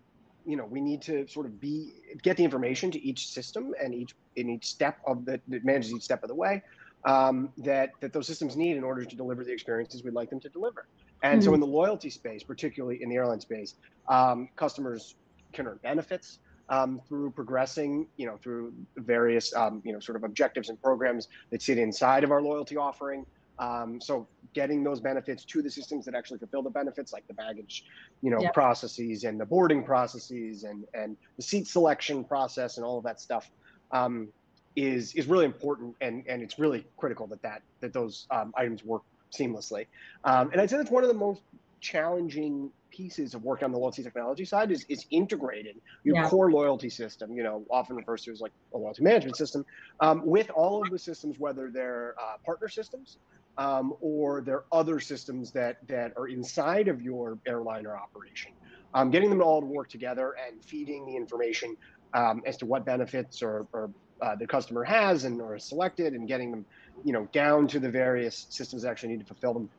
you 0.46 0.56
know, 0.56 0.64
we 0.64 0.80
need 0.80 1.02
to 1.02 1.26
sort 1.28 1.46
of 1.46 1.60
be 1.60 1.92
get 2.22 2.36
the 2.36 2.44
information 2.44 2.90
to 2.90 3.02
each 3.02 3.28
system 3.28 3.74
and 3.82 3.94
each 3.94 4.14
in 4.36 4.48
each 4.48 4.66
step 4.66 4.98
of 5.06 5.24
the 5.24 5.40
that 5.48 5.64
manages 5.64 5.92
each 5.92 6.02
step 6.02 6.22
of 6.22 6.28
the 6.28 6.34
way 6.34 6.62
um, 7.04 7.52
that 7.58 7.90
that 8.00 8.12
those 8.12 8.26
systems 8.26 8.56
need 8.56 8.76
in 8.76 8.84
order 8.84 9.04
to 9.04 9.16
deliver 9.16 9.44
the 9.44 9.52
experiences 9.52 10.02
we'd 10.04 10.14
like 10.14 10.30
them 10.30 10.40
to 10.40 10.48
deliver. 10.48 10.86
And 11.22 11.40
mm-hmm. 11.40 11.50
so 11.50 11.54
in 11.54 11.60
the 11.60 11.66
loyalty 11.66 12.10
space, 12.10 12.42
particularly 12.42 13.02
in 13.02 13.08
the 13.08 13.16
airline 13.16 13.40
space, 13.40 13.74
um, 14.08 14.48
customers 14.56 15.14
can 15.52 15.66
earn 15.66 15.78
benefits 15.82 16.38
um, 16.68 17.00
through 17.08 17.32
progressing, 17.32 18.06
you 18.16 18.26
know, 18.26 18.36
through 18.36 18.72
various, 18.96 19.54
um, 19.54 19.82
you 19.84 19.92
know, 19.92 20.00
sort 20.00 20.16
of 20.16 20.24
objectives 20.24 20.68
and 20.68 20.80
programs 20.80 21.28
that 21.50 21.60
sit 21.60 21.78
inside 21.78 22.24
of 22.24 22.30
our 22.30 22.40
loyalty 22.40 22.76
offering. 22.76 23.26
Um, 23.60 24.00
so 24.00 24.26
getting 24.54 24.82
those 24.82 25.00
benefits 25.00 25.44
to 25.44 25.62
the 25.62 25.70
systems 25.70 26.06
that 26.06 26.14
actually 26.14 26.38
fulfill 26.38 26.62
the 26.62 26.70
benefits, 26.70 27.12
like 27.12 27.26
the 27.28 27.34
baggage, 27.34 27.84
you 28.22 28.30
know, 28.30 28.40
processes 28.54 29.24
and 29.24 29.38
the 29.38 29.44
boarding 29.44 29.84
processes 29.84 30.64
and 30.64 30.84
and 30.94 31.16
the 31.36 31.42
seat 31.42 31.68
selection 31.68 32.24
process 32.24 32.78
and 32.78 32.86
all 32.86 32.96
of 32.96 33.04
that 33.04 33.20
stuff, 33.20 33.50
um, 33.92 34.28
is 34.76 35.14
is 35.14 35.26
really 35.26 35.44
important 35.44 35.94
and 36.00 36.24
and 36.26 36.42
it's 36.42 36.58
really 36.58 36.86
critical 36.96 37.26
that 37.26 37.42
that 37.42 37.62
that 37.80 37.92
those 37.92 38.26
um, 38.30 38.52
items 38.56 38.82
work 38.82 39.02
seamlessly. 39.30 39.86
Um, 40.24 40.50
and 40.52 40.60
I'd 40.60 40.70
say 40.70 40.78
that's 40.78 40.90
one 40.90 41.04
of 41.04 41.08
the 41.08 41.14
most 41.14 41.42
challenging 41.80 42.70
pieces 42.90 43.34
of 43.34 43.44
work 43.44 43.62
on 43.62 43.72
the 43.72 43.78
loyalty 43.78 44.02
technology 44.02 44.44
side 44.44 44.70
is, 44.70 44.84
is 44.88 45.06
integrating 45.10 45.80
your 46.02 46.16
yeah. 46.16 46.28
core 46.28 46.50
loyalty 46.50 46.90
system, 46.90 47.32
you 47.32 47.42
know, 47.42 47.64
often 47.70 47.94
referred 47.94 48.18
to 48.18 48.32
as 48.32 48.40
like 48.40 48.52
a 48.74 48.78
loyalty 48.78 49.02
management 49.02 49.36
system, 49.36 49.64
um, 50.00 50.26
with 50.26 50.50
all 50.50 50.82
of 50.82 50.90
the 50.90 50.98
systems, 50.98 51.38
whether 51.38 51.70
they're 51.70 52.14
uh, 52.20 52.36
partner 52.44 52.68
systems 52.68 53.18
um, 53.58 53.94
or 54.00 54.40
there 54.40 54.56
are 54.56 54.64
other 54.72 55.00
systems 55.00 55.50
that, 55.52 55.78
that 55.88 56.12
are 56.16 56.28
inside 56.28 56.88
of 56.88 57.02
your 57.02 57.38
airline 57.46 57.86
or 57.86 57.96
operation. 57.96 58.52
Um, 58.92 59.10
getting 59.10 59.30
them 59.30 59.40
all 59.40 59.60
to 59.60 59.66
work 59.66 59.88
together 59.88 60.34
and 60.46 60.64
feeding 60.64 61.06
the 61.06 61.14
information 61.16 61.76
um, 62.14 62.42
as 62.44 62.56
to 62.58 62.66
what 62.66 62.84
benefits 62.84 63.42
or, 63.42 63.66
or 63.72 63.90
uh, 64.20 64.34
the 64.36 64.46
customer 64.46 64.82
has 64.82 65.24
and 65.24 65.40
or 65.40 65.56
is 65.56 65.64
selected 65.64 66.12
and 66.14 66.26
getting 66.26 66.50
them 66.50 66.64
you 67.04 67.12
know, 67.12 67.28
down 67.32 67.66
to 67.68 67.80
the 67.80 67.90
various 67.90 68.46
systems 68.50 68.82
that 68.82 68.90
actually 68.90 69.10
need 69.10 69.20
to 69.20 69.26
fulfill 69.26 69.54
them, 69.54 69.70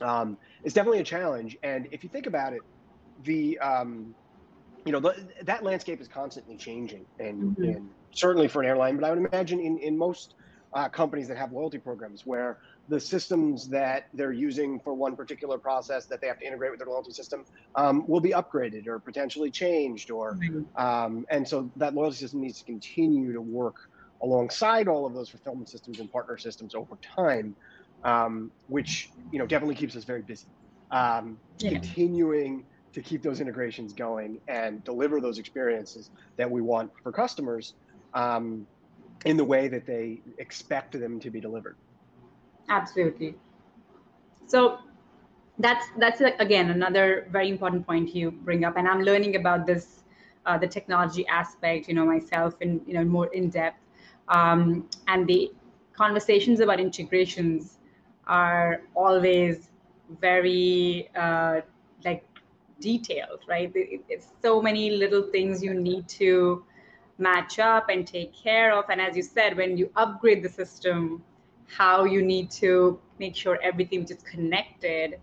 um, 0.00 0.36
is 0.64 0.72
definitely 0.72 1.00
a 1.00 1.04
challenge. 1.04 1.56
And 1.62 1.88
if 1.90 2.02
you 2.02 2.10
think 2.10 2.26
about 2.26 2.52
it, 2.52 2.60
the 3.24 3.58
um, 3.58 4.14
you 4.84 4.92
know 4.92 5.00
the, 5.00 5.26
that 5.42 5.62
landscape 5.62 6.00
is 6.00 6.08
constantly 6.08 6.56
changing, 6.56 7.04
and, 7.18 7.56
mm-hmm. 7.56 7.64
and 7.64 7.90
certainly 8.12 8.48
for 8.48 8.62
an 8.62 8.68
airline, 8.68 8.96
but 8.96 9.04
I 9.04 9.10
would 9.10 9.26
imagine 9.26 9.60
in 9.60 9.78
in 9.78 9.96
most 9.96 10.34
uh, 10.74 10.88
companies 10.88 11.28
that 11.28 11.36
have 11.36 11.52
loyalty 11.52 11.78
programs 11.78 12.24
where 12.24 12.58
the 12.88 13.00
systems 13.00 13.68
that 13.68 14.08
they're 14.14 14.32
using 14.32 14.80
for 14.80 14.94
one 14.94 15.16
particular 15.16 15.58
process 15.58 16.06
that 16.06 16.20
they 16.20 16.26
have 16.26 16.38
to 16.38 16.46
integrate 16.46 16.70
with 16.70 16.80
their 16.80 16.88
loyalty 16.88 17.12
system 17.12 17.44
um, 17.76 18.06
will 18.06 18.20
be 18.20 18.30
upgraded 18.30 18.86
or 18.86 18.98
potentially 18.98 19.50
changed 19.50 20.10
or 20.10 20.34
mm-hmm. 20.34 20.62
um, 20.80 21.26
and 21.30 21.46
so 21.46 21.70
that 21.76 21.94
loyalty 21.94 22.16
system 22.16 22.40
needs 22.40 22.58
to 22.58 22.64
continue 22.64 23.32
to 23.32 23.40
work 23.40 23.90
alongside 24.22 24.88
all 24.88 25.06
of 25.06 25.14
those 25.14 25.28
fulfillment 25.28 25.68
systems 25.68 26.00
and 26.00 26.10
partner 26.12 26.36
systems 26.36 26.74
over 26.74 26.96
time, 26.96 27.54
um, 28.04 28.50
which 28.68 29.10
you 29.32 29.38
know 29.38 29.46
definitely 29.46 29.74
keeps 29.74 29.96
us 29.96 30.04
very 30.04 30.22
busy. 30.22 30.46
Um, 30.90 31.38
yeah. 31.58 31.70
Continuing 31.70 32.64
to 32.92 33.02
keep 33.02 33.22
those 33.22 33.40
integrations 33.40 33.92
going 33.92 34.40
and 34.48 34.82
deliver 34.84 35.20
those 35.20 35.38
experiences 35.38 36.10
that 36.36 36.50
we 36.50 36.60
want 36.60 36.90
for 37.02 37.12
customers 37.12 37.74
um, 38.14 38.66
in 39.24 39.36
the 39.36 39.44
way 39.44 39.68
that 39.68 39.86
they 39.86 40.20
expect 40.38 40.98
them 40.98 41.20
to 41.20 41.30
be 41.30 41.40
delivered. 41.40 41.76
Absolutely. 42.68 43.34
So 44.46 44.78
that's 45.58 45.86
that's 45.98 46.20
again 46.38 46.70
another 46.70 47.26
very 47.30 47.48
important 47.48 47.86
point 47.86 48.14
you 48.14 48.30
bring 48.30 48.64
up, 48.64 48.76
and 48.76 48.88
I'm 48.88 49.02
learning 49.02 49.36
about 49.36 49.66
this 49.66 50.04
uh, 50.46 50.56
the 50.56 50.66
technology 50.66 51.26
aspect, 51.26 51.88
you 51.88 51.94
know, 51.94 52.06
myself 52.06 52.54
in 52.60 52.80
you 52.86 52.94
know 52.94 53.04
more 53.04 53.26
in 53.34 53.50
depth 53.50 53.80
um, 54.30 54.88
and 55.08 55.26
the 55.26 55.52
conversations 55.92 56.60
about 56.60 56.80
integrations 56.80 57.78
are 58.26 58.82
always 58.94 59.70
very 60.20 61.10
uh, 61.16 61.60
like 62.04 62.24
detailed, 62.80 63.40
right? 63.48 63.70
It's 63.74 64.28
so 64.40 64.62
many 64.62 64.90
little 64.90 65.22
things 65.22 65.62
you 65.62 65.74
need 65.74 66.08
to 66.08 66.64
match 67.20 67.58
up 67.58 67.88
and 67.88 68.06
take 68.06 68.34
care 68.34 68.72
of. 68.72 68.84
And 68.88 69.00
as 69.00 69.16
you 69.16 69.22
said, 69.22 69.56
when 69.56 69.76
you 69.76 69.90
upgrade 69.96 70.42
the 70.42 70.48
system, 70.48 71.22
how 71.66 72.04
you 72.04 72.22
need 72.22 72.50
to 72.50 72.98
make 73.18 73.36
sure 73.36 73.58
everything 73.62 74.00
which 74.00 74.10
is 74.10 74.22
connected 74.22 75.20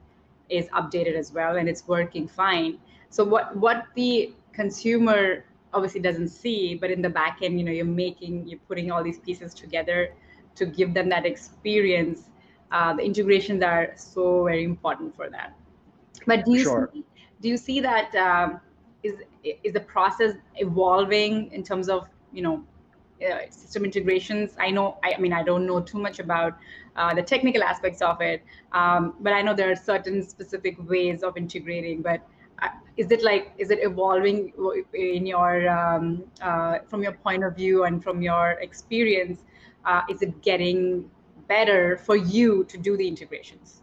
is 0.49 0.67
updated 0.67 1.15
as 1.15 1.33
well 1.33 1.57
and 1.57 1.67
it's 1.67 1.87
working 1.87 2.27
fine. 2.27 2.77
So 3.09 3.23
what 3.23 3.55
what 3.55 3.85
the 3.95 4.33
consumer 4.53 5.43
obviously 5.73 6.01
doesn't 6.01 6.29
see 6.29 6.75
but 6.75 6.89
in 6.89 7.01
the 7.01 7.09
back 7.09 7.39
end 7.41 7.59
you 7.59 7.65
know 7.65 7.71
you're 7.71 7.85
making 7.85 8.47
you're 8.47 8.59
putting 8.67 8.89
all 8.91 9.03
these 9.03 9.19
pieces 9.19 9.53
together 9.53 10.13
to 10.55 10.65
give 10.65 10.93
them 10.93 11.09
that 11.09 11.25
experience 11.25 12.29
uh, 12.71 12.93
the 12.93 13.03
integrations 13.03 13.61
are 13.61 13.93
so 13.95 14.45
very 14.45 14.63
important 14.63 15.15
for 15.15 15.29
that 15.29 15.53
but 16.25 16.45
do 16.45 16.53
you 16.53 16.63
sure. 16.63 16.89
see, 16.93 17.03
do 17.41 17.49
you 17.49 17.57
see 17.57 17.79
that 17.79 18.15
um, 18.15 18.59
is 19.07 19.15
is 19.67 19.73
the 19.73 19.85
process 19.95 20.33
evolving 20.55 21.51
in 21.51 21.63
terms 21.63 21.87
of 21.89 22.07
you 22.31 22.41
know 22.41 22.63
uh, 23.27 23.49
system 23.49 23.85
integrations? 23.85 24.55
I 24.59 24.69
know 24.69 24.97
I, 25.03 25.13
I, 25.17 25.19
mean 25.19 25.33
i 25.33 25.43
don't 25.49 25.65
know 25.65 25.79
too 25.91 25.99
much 26.07 26.19
about 26.19 26.57
uh, 26.95 27.13
the 27.19 27.23
technical 27.33 27.63
aspects 27.63 28.01
of 28.01 28.21
it 28.21 28.43
um, 28.79 29.15
but 29.19 29.33
i 29.33 29.41
know 29.41 29.53
there 29.53 29.71
are 29.71 29.81
certain 29.93 30.17
specific 30.33 30.75
ways 30.93 31.23
of 31.23 31.37
integrating 31.37 32.01
but 32.09 32.19
is 32.97 33.11
it 33.11 33.23
like 33.23 33.51
is 33.57 33.69
it 33.69 33.79
evolving 33.81 34.51
in 34.93 35.25
your 35.25 35.69
um, 35.69 36.23
uh, 36.41 36.79
from 36.89 37.03
your 37.03 37.11
point 37.11 37.43
of 37.43 37.55
view 37.55 37.83
and 37.83 38.03
from 38.03 38.21
your 38.21 38.51
experience 38.61 39.43
uh, 39.85 40.01
is 40.09 40.21
it 40.21 40.41
getting 40.41 41.09
better 41.47 41.97
for 41.97 42.15
you 42.15 42.65
to 42.65 42.77
do 42.77 42.97
the 42.97 43.07
integrations? 43.07 43.81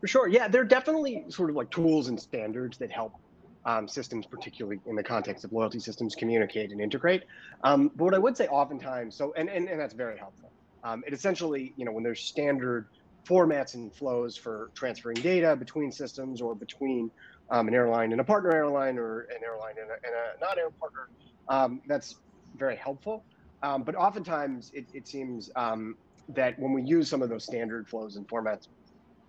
For 0.00 0.06
sure. 0.06 0.28
Yeah 0.28 0.46
there 0.48 0.62
are 0.62 0.70
definitely 0.78 1.24
sort 1.28 1.50
of 1.50 1.56
like 1.56 1.70
tools 1.70 2.08
and 2.08 2.18
standards 2.18 2.78
that 2.78 2.90
help 2.90 3.14
um, 3.68 3.86
systems 3.86 4.26
particularly 4.26 4.80
in 4.86 4.96
the 4.96 5.02
context 5.02 5.44
of 5.44 5.52
loyalty 5.52 5.78
systems 5.78 6.14
communicate 6.14 6.72
and 6.72 6.80
integrate 6.80 7.24
um, 7.64 7.90
but 7.96 8.04
what 8.04 8.14
i 8.14 8.18
would 8.18 8.36
say 8.36 8.46
oftentimes 8.48 9.14
so 9.14 9.32
and, 9.36 9.48
and, 9.48 9.68
and 9.68 9.78
that's 9.78 9.94
very 9.94 10.18
helpful 10.18 10.50
um, 10.84 11.04
it 11.06 11.12
essentially 11.12 11.72
you 11.76 11.84
know 11.84 11.92
when 11.92 12.02
there's 12.02 12.20
standard 12.20 12.86
formats 13.28 13.74
and 13.74 13.92
flows 13.94 14.36
for 14.36 14.70
transferring 14.74 15.16
data 15.16 15.54
between 15.54 15.92
systems 15.92 16.40
or 16.40 16.54
between 16.54 17.10
um, 17.50 17.68
an 17.68 17.74
airline 17.74 18.12
and 18.12 18.20
a 18.20 18.24
partner 18.24 18.52
airline 18.52 18.98
or 18.98 19.20
an 19.22 19.42
airline 19.44 19.74
and 19.80 19.90
a, 19.90 19.94
and 19.94 20.14
a 20.14 20.40
non-air 20.40 20.70
partner. 20.70 21.08
Um, 21.48 21.80
that's 21.86 22.16
very 22.56 22.76
helpful. 22.76 23.24
Um, 23.62 23.82
but 23.82 23.94
oftentimes 23.94 24.70
it, 24.74 24.86
it 24.94 25.08
seems 25.08 25.50
um, 25.56 25.96
that 26.30 26.58
when 26.58 26.72
we 26.72 26.82
use 26.82 27.08
some 27.08 27.22
of 27.22 27.28
those 27.28 27.44
standard 27.44 27.88
flows 27.88 28.16
and 28.16 28.26
formats, 28.28 28.68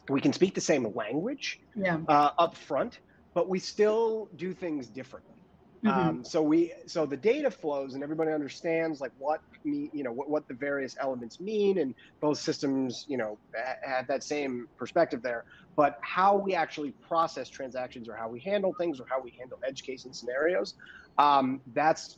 we 0.09 0.21
can 0.21 0.33
speak 0.33 0.55
the 0.55 0.61
same 0.61 0.93
language 0.95 1.59
yeah. 1.75 1.97
uh, 2.07 2.31
up 2.37 2.55
front, 2.55 2.99
but 3.33 3.47
we 3.47 3.59
still 3.59 4.29
do 4.35 4.53
things 4.53 4.87
differently. 4.87 5.35
Mm-hmm. 5.83 6.09
Um, 6.09 6.23
so 6.25 6.41
we 6.41 6.73
so 6.87 7.05
the 7.05 7.15
data 7.15 7.49
flows 7.49 7.93
and 7.93 8.03
everybody 8.03 8.31
understands 8.31 8.99
like 8.99 9.13
what 9.17 9.39
me 9.63 9.89
you 9.93 10.03
know 10.03 10.11
what, 10.11 10.29
what 10.29 10.47
the 10.49 10.53
various 10.53 10.97
elements 10.99 11.39
mean 11.39 11.77
and 11.77 11.95
both 12.19 12.37
systems 12.37 13.05
you 13.07 13.15
know 13.15 13.37
have 13.81 14.05
that 14.07 14.21
same 14.21 14.67
perspective 14.77 15.21
there 15.21 15.45
but 15.77 15.97
how 16.01 16.35
we 16.35 16.53
actually 16.53 16.91
process 17.07 17.47
transactions 17.47 18.09
or 18.09 18.15
how 18.15 18.27
we 18.27 18.41
handle 18.41 18.73
things 18.73 18.99
or 18.99 19.05
how 19.09 19.21
we 19.21 19.31
handle 19.39 19.57
edge 19.65 19.83
case 19.83 20.03
and 20.03 20.13
scenarios 20.13 20.73
um, 21.17 21.61
that's 21.73 22.17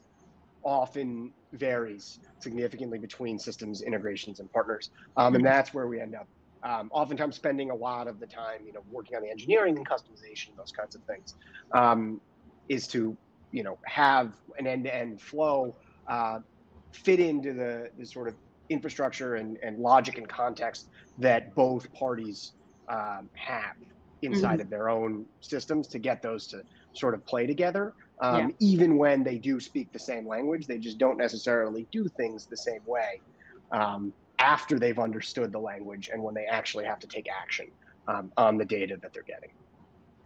often 0.63 1.31
varies 1.53 2.19
significantly 2.39 2.97
between 2.97 3.37
systems 3.37 3.83
integrations 3.83 4.39
and 4.39 4.51
partners 4.51 4.89
um, 5.17 5.35
and 5.35 5.43
mm-hmm. 5.43 5.53
that's 5.53 5.71
where 5.71 5.85
we 5.85 5.99
end 6.01 6.15
up 6.15 6.27
um, 6.63 6.89
oftentimes 6.93 7.35
spending 7.35 7.71
a 7.71 7.75
lot 7.75 8.07
of 8.07 8.19
the 8.19 8.27
time 8.27 8.61
you 8.65 8.73
know 8.73 8.81
working 8.91 9.15
on 9.15 9.23
the 9.23 9.29
engineering 9.29 9.77
and 9.77 9.87
customization 9.87 10.49
those 10.57 10.71
kinds 10.71 10.95
of 10.95 11.03
things 11.03 11.35
um, 11.73 12.19
is 12.69 12.87
to 12.87 13.15
you 13.51 13.63
know 13.63 13.77
have 13.83 14.33
an 14.57 14.67
end-to-end 14.67 15.21
flow 15.21 15.75
uh, 16.07 16.39
fit 16.91 17.19
into 17.19 17.53
the, 17.53 17.89
the 17.97 18.05
sort 18.05 18.27
of 18.27 18.35
infrastructure 18.69 19.35
and, 19.35 19.57
and 19.63 19.77
logic 19.79 20.17
and 20.17 20.27
context 20.27 20.87
that 21.17 21.53
both 21.55 21.91
parties 21.93 22.53
um, 22.89 23.29
have 23.33 23.75
inside 24.21 24.53
mm-hmm. 24.53 24.61
of 24.61 24.69
their 24.69 24.89
own 24.89 25.25
systems 25.41 25.87
to 25.87 25.99
get 25.99 26.21
those 26.21 26.47
to 26.47 26.63
sort 26.93 27.13
of 27.13 27.25
play 27.25 27.45
together. 27.45 27.93
Um, 28.19 28.49
yeah. 28.49 28.55
Even 28.59 28.97
when 28.97 29.23
they 29.23 29.37
do 29.37 29.59
speak 29.59 29.91
the 29.91 29.99
same 29.99 30.27
language, 30.27 30.67
they 30.67 30.77
just 30.77 30.97
don't 30.97 31.17
necessarily 31.17 31.87
do 31.91 32.07
things 32.07 32.45
the 32.45 32.57
same 32.57 32.81
way 32.85 33.21
um, 33.71 34.13
after 34.41 34.79
they've 34.79 34.99
understood 34.99 35.51
the 35.51 35.59
language 35.59 36.09
and 36.11 36.21
when 36.21 36.33
they 36.33 36.45
actually 36.45 36.85
have 36.85 36.99
to 36.99 37.07
take 37.07 37.27
action 37.29 37.67
um, 38.07 38.31
on 38.37 38.57
the 38.57 38.65
data 38.65 38.97
that 39.01 39.13
they're 39.13 39.23
getting. 39.23 39.51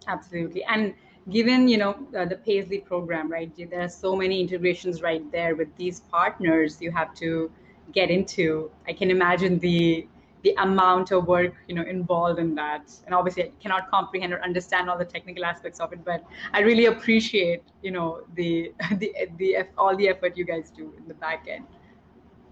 Absolutely. 0.08 0.64
And 0.64 0.94
given 1.30 1.68
you 1.68 1.78
know 1.78 2.08
uh, 2.18 2.26
the 2.26 2.38
Paisley 2.38 2.80
program, 2.80 3.32
right? 3.32 3.52
There 3.70 3.82
are 3.82 3.90
so 3.90 4.16
many 4.16 4.40
integrations 4.40 5.02
right 5.02 5.30
there 5.32 5.56
with 5.56 5.76
these 5.76 6.00
partners 6.00 6.82
you 6.82 6.92
have 6.92 7.14
to 7.16 7.52
get 7.92 8.10
into. 8.10 8.72
I 8.88 8.94
can 8.94 9.12
imagine 9.12 9.60
the 9.60 10.08
the 10.44 10.54
amount 10.60 11.12
of 11.12 11.26
work 11.26 11.56
you 11.68 11.74
know 11.74 11.82
involved 11.82 12.38
in 12.38 12.54
that 12.54 12.84
and 13.08 13.16
obviously 13.16 13.46
i 13.46 13.52
cannot 13.60 13.90
comprehend 13.90 14.32
or 14.32 14.40
understand 14.44 14.88
all 14.88 14.98
the 15.04 15.10
technical 15.14 15.44
aspects 15.44 15.80
of 15.80 15.92
it 15.92 16.06
but 16.06 16.24
i 16.54 16.60
really 16.60 16.86
appreciate 16.86 17.64
you 17.82 17.90
know 17.90 18.22
the 18.36 18.72
the 19.00 19.12
the 19.40 19.58
all 19.76 19.96
the 19.98 20.08
effort 20.08 20.38
you 20.38 20.46
guys 20.46 20.70
do 20.70 20.94
in 21.00 21.08
the 21.08 21.16
back 21.16 21.48
end 21.50 21.66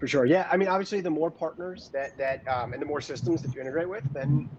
for 0.04 0.08
sure 0.08 0.26
yeah 0.26 0.46
i 0.52 0.56
mean 0.58 0.68
obviously 0.68 1.00
the 1.00 1.08
more 1.08 1.30
partners 1.30 1.88
that 1.94 2.14
that 2.18 2.46
um, 2.46 2.74
and 2.74 2.82
the 2.82 2.84
more 2.84 3.00
systems 3.00 3.40
that 3.40 3.54
you 3.54 3.60
integrate 3.62 3.88
with 3.88 4.04
then 4.12 4.50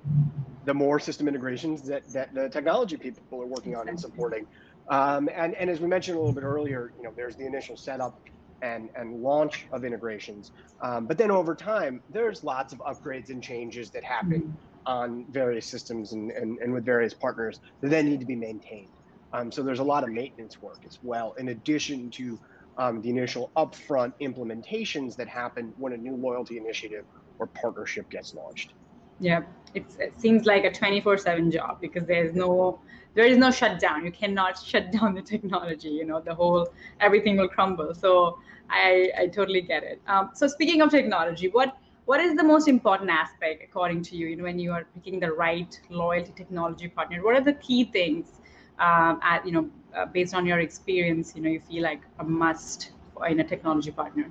the 0.65 0.73
more 0.73 0.99
system 0.99 1.27
integrations 1.27 1.83
that 1.83 2.01
that 2.11 2.33
the 2.33 2.49
technology 2.49 2.97
people 2.97 3.39
are 3.39 3.45
working 3.45 3.75
on 3.75 3.87
and 3.87 3.99
supporting 3.99 4.47
um, 4.89 5.29
and 5.35 5.53
and 5.53 5.69
as 5.69 5.79
we 5.79 5.87
mentioned 5.87 6.17
a 6.17 6.19
little 6.19 6.33
bit 6.33 6.43
earlier 6.43 6.93
you 6.97 7.03
know 7.03 7.13
there's 7.15 7.35
the 7.35 7.45
initial 7.45 7.77
setup 7.77 8.19
and, 8.63 8.89
and 8.95 9.21
launch 9.21 9.67
of 9.71 9.83
integrations. 9.83 10.51
Um, 10.81 11.05
but 11.05 11.17
then 11.17 11.29
over 11.29 11.53
time, 11.53 12.01
there's 12.09 12.43
lots 12.43 12.73
of 12.73 12.79
upgrades 12.79 13.29
and 13.29 13.43
changes 13.43 13.91
that 13.91 14.03
happen 14.03 14.57
on 14.87 15.25
various 15.29 15.67
systems 15.67 16.13
and, 16.13 16.31
and, 16.31 16.57
and 16.59 16.73
with 16.73 16.85
various 16.85 17.13
partners 17.13 17.59
that 17.81 17.89
then 17.89 18.09
need 18.09 18.21
to 18.21 18.25
be 18.25 18.35
maintained. 18.35 18.89
Um, 19.33 19.51
so 19.51 19.61
there's 19.61 19.79
a 19.79 19.83
lot 19.83 20.03
of 20.03 20.09
maintenance 20.09 20.61
work 20.61 20.79
as 20.87 20.97
well, 21.03 21.33
in 21.37 21.49
addition 21.49 22.09
to 22.11 22.39
um, 22.77 23.01
the 23.01 23.09
initial 23.09 23.51
upfront 23.57 24.13
implementations 24.21 25.15
that 25.15 25.27
happen 25.27 25.73
when 25.77 25.93
a 25.93 25.97
new 25.97 26.15
loyalty 26.15 26.57
initiative 26.57 27.05
or 27.39 27.47
partnership 27.47 28.09
gets 28.09 28.33
launched. 28.33 28.73
Yeah, 29.19 29.41
it 29.73 29.85
seems 30.17 30.45
like 30.45 30.65
a 30.65 30.71
24/7 30.71 31.51
job 31.51 31.79
because 31.79 32.05
there's 32.05 32.35
no 32.35 32.79
there 33.13 33.25
is 33.25 33.37
no 33.37 33.49
shutdown. 33.49 34.03
You 34.05 34.11
cannot 34.11 34.57
shut 34.65 34.91
down 34.91 35.15
the 35.15 35.21
technology. 35.21 35.89
You 35.89 36.05
know, 36.05 36.21
the 36.21 36.35
whole 36.35 36.67
everything 36.99 37.37
will 37.37 37.47
crumble. 37.47 37.93
So 37.93 38.37
I 38.69 39.11
I 39.17 39.27
totally 39.27 39.61
get 39.61 39.83
it. 39.83 40.01
Um, 40.07 40.31
so 40.33 40.47
speaking 40.47 40.81
of 40.81 40.89
technology, 40.91 41.47
what 41.49 41.77
what 42.05 42.19
is 42.19 42.35
the 42.35 42.43
most 42.43 42.67
important 42.67 43.09
aspect 43.09 43.63
according 43.63 44.03
to 44.03 44.15
you? 44.15 44.27
You 44.27 44.35
know, 44.35 44.43
when 44.43 44.59
you 44.59 44.71
are 44.71 44.85
picking 44.93 45.19
the 45.19 45.31
right 45.31 45.79
loyalty 45.89 46.33
technology 46.35 46.87
partner, 46.87 47.23
what 47.23 47.35
are 47.35 47.41
the 47.41 47.53
key 47.53 47.85
things? 47.85 48.41
Um, 48.79 49.19
at 49.23 49.45
you 49.45 49.51
know, 49.51 49.69
uh, 49.95 50.05
based 50.05 50.33
on 50.33 50.45
your 50.45 50.59
experience, 50.59 51.33
you 51.35 51.41
know, 51.41 51.49
you 51.49 51.59
feel 51.59 51.83
like 51.83 52.01
a 52.19 52.23
must 52.23 52.91
in 53.29 53.39
a 53.39 53.43
technology 53.43 53.91
partner 53.91 54.29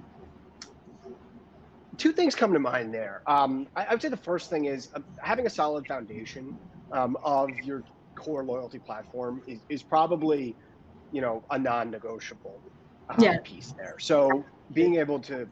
two 1.97 2.13
things 2.13 2.35
come 2.35 2.53
to 2.53 2.59
mind 2.59 2.93
there. 2.93 3.23
Um, 3.27 3.67
I, 3.77 3.85
I, 3.85 3.93
would 3.93 4.03
say 4.03 4.09
the 4.09 4.17
first 4.17 4.51
thing 4.51 4.67
is 4.67 4.89
uh, 4.95 5.01
having 5.23 5.47
a 5.47 5.51
solid 5.51 5.87
foundation 5.87 6.57
um, 6.93 7.17
of 7.23 7.51
your 7.63 7.83
core 8.15 8.45
loyalty 8.45 8.79
platform 8.79 9.43
is, 9.47 9.61
is 9.69 9.83
probably, 9.83 10.55
you 11.13 11.21
know, 11.21 11.43
a 11.51 11.59
non-negotiable 11.59 12.61
uh, 13.11 13.15
yeah. 13.19 13.39
piece 13.45 13.73
there. 13.73 13.99
So 13.99 14.45
being 14.73 14.97
able 14.97 15.19
to 15.21 15.49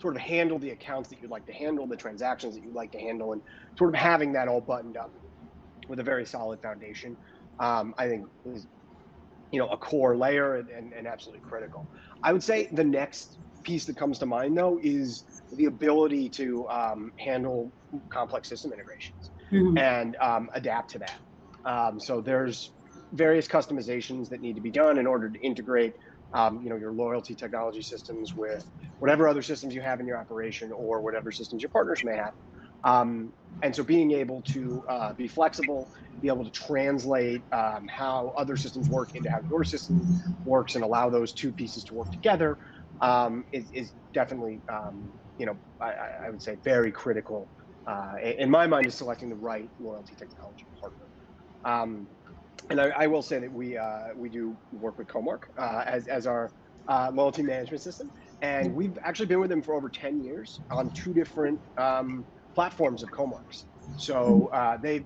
sort 0.00 0.16
of 0.16 0.22
handle 0.22 0.58
the 0.58 0.70
accounts 0.70 1.08
that 1.10 1.20
you'd 1.20 1.30
like 1.30 1.46
to 1.46 1.52
handle, 1.52 1.86
the 1.86 1.96
transactions 1.96 2.54
that 2.54 2.64
you'd 2.64 2.74
like 2.74 2.90
to 2.92 2.98
handle, 2.98 3.32
and 3.32 3.42
sort 3.76 3.94
of 3.94 4.00
having 4.00 4.32
that 4.32 4.48
all 4.48 4.60
buttoned 4.60 4.96
up 4.96 5.10
with 5.88 6.00
a 6.00 6.02
very 6.02 6.24
solid 6.24 6.60
foundation, 6.62 7.16
um, 7.60 7.94
I 7.98 8.08
think 8.08 8.26
is, 8.46 8.66
you 9.52 9.58
know, 9.60 9.68
a 9.68 9.76
core 9.76 10.16
layer 10.16 10.56
and, 10.56 10.68
and, 10.70 10.92
and 10.92 11.06
absolutely 11.06 11.46
critical. 11.48 11.86
I 12.22 12.32
would 12.32 12.42
say 12.42 12.68
the 12.72 12.84
next 12.84 13.38
piece 13.62 13.84
that 13.84 13.96
comes 13.96 14.18
to 14.18 14.26
mind 14.26 14.56
though 14.56 14.80
is 14.82 15.24
the 15.52 15.66
ability 15.66 16.28
to 16.30 16.66
um, 16.68 17.12
handle 17.16 17.70
complex 18.08 18.48
system 18.48 18.72
integrations 18.72 19.30
mm-hmm. 19.52 19.76
and 19.78 20.16
um, 20.16 20.50
adapt 20.54 20.90
to 20.92 20.98
that. 20.98 21.18
Um, 21.64 22.00
so 22.00 22.20
there's 22.20 22.70
various 23.12 23.46
customizations 23.46 24.28
that 24.30 24.40
need 24.40 24.54
to 24.54 24.62
be 24.62 24.70
done 24.70 24.98
in 24.98 25.06
order 25.06 25.28
to 25.28 25.38
integrate, 25.40 25.94
um, 26.32 26.62
you 26.62 26.70
know, 26.70 26.76
your 26.76 26.92
loyalty 26.92 27.34
technology 27.34 27.82
systems 27.82 28.34
with 28.34 28.64
whatever 29.00 29.28
other 29.28 29.42
systems 29.42 29.74
you 29.74 29.80
have 29.80 30.00
in 30.00 30.06
your 30.06 30.16
operation 30.16 30.72
or 30.72 31.00
whatever 31.00 31.32
systems 31.32 31.62
your 31.62 31.70
partners 31.70 32.04
may 32.04 32.16
have. 32.16 32.32
Um, 32.84 33.32
and 33.62 33.74
so 33.74 33.82
being 33.82 34.12
able 34.12 34.42
to 34.42 34.84
uh, 34.88 35.12
be 35.12 35.28
flexible, 35.28 35.88
be 36.20 36.28
able 36.28 36.44
to 36.44 36.50
translate 36.50 37.42
um, 37.52 37.88
how 37.88 38.32
other 38.36 38.56
systems 38.56 38.88
work 38.88 39.14
into 39.14 39.30
how 39.30 39.40
your 39.50 39.64
system 39.64 40.22
works 40.44 40.74
and 40.74 40.84
allow 40.84 41.10
those 41.10 41.32
two 41.32 41.52
pieces 41.52 41.84
to 41.84 41.94
work 41.94 42.10
together 42.10 42.58
um, 43.00 43.44
is, 43.52 43.64
is 43.72 43.92
definitely, 44.12 44.60
um, 44.68 45.10
you 45.38 45.46
know, 45.46 45.56
I, 45.80 45.92
I, 46.26 46.30
would 46.30 46.42
say 46.42 46.56
very 46.62 46.92
critical 46.92 47.48
uh, 47.86 48.16
in 48.22 48.50
my 48.50 48.66
mind 48.66 48.86
is 48.86 48.94
selecting 48.94 49.30
the 49.30 49.34
right 49.36 49.68
loyalty 49.80 50.12
technology 50.18 50.66
partner. 50.80 51.04
Um, 51.64 52.06
and 52.68 52.80
I, 52.80 52.88
I, 52.90 53.06
will 53.06 53.22
say 53.22 53.38
that 53.38 53.52
we 53.52 53.76
uh, 53.76 54.08
we 54.14 54.28
do 54.28 54.56
work 54.72 54.98
with 54.98 55.08
Comarch 55.08 55.44
uh, 55.58 55.82
as, 55.86 56.06
as 56.08 56.26
our 56.26 56.50
uh, 56.88 57.10
loyalty 57.12 57.42
management 57.42 57.82
system, 57.82 58.10
and 58.42 58.74
we've 58.74 58.98
actually 59.02 59.26
been 59.26 59.40
with 59.40 59.50
them 59.50 59.62
for 59.62 59.74
over 59.74 59.88
10 59.88 60.22
years 60.22 60.60
on 60.70 60.90
two 60.90 61.12
different 61.12 61.58
um, 61.78 62.24
platforms 62.54 63.02
of 63.02 63.10
Comarch's. 63.10 63.66
So 63.96 64.50
uh, 64.52 64.76
they've 64.76 65.04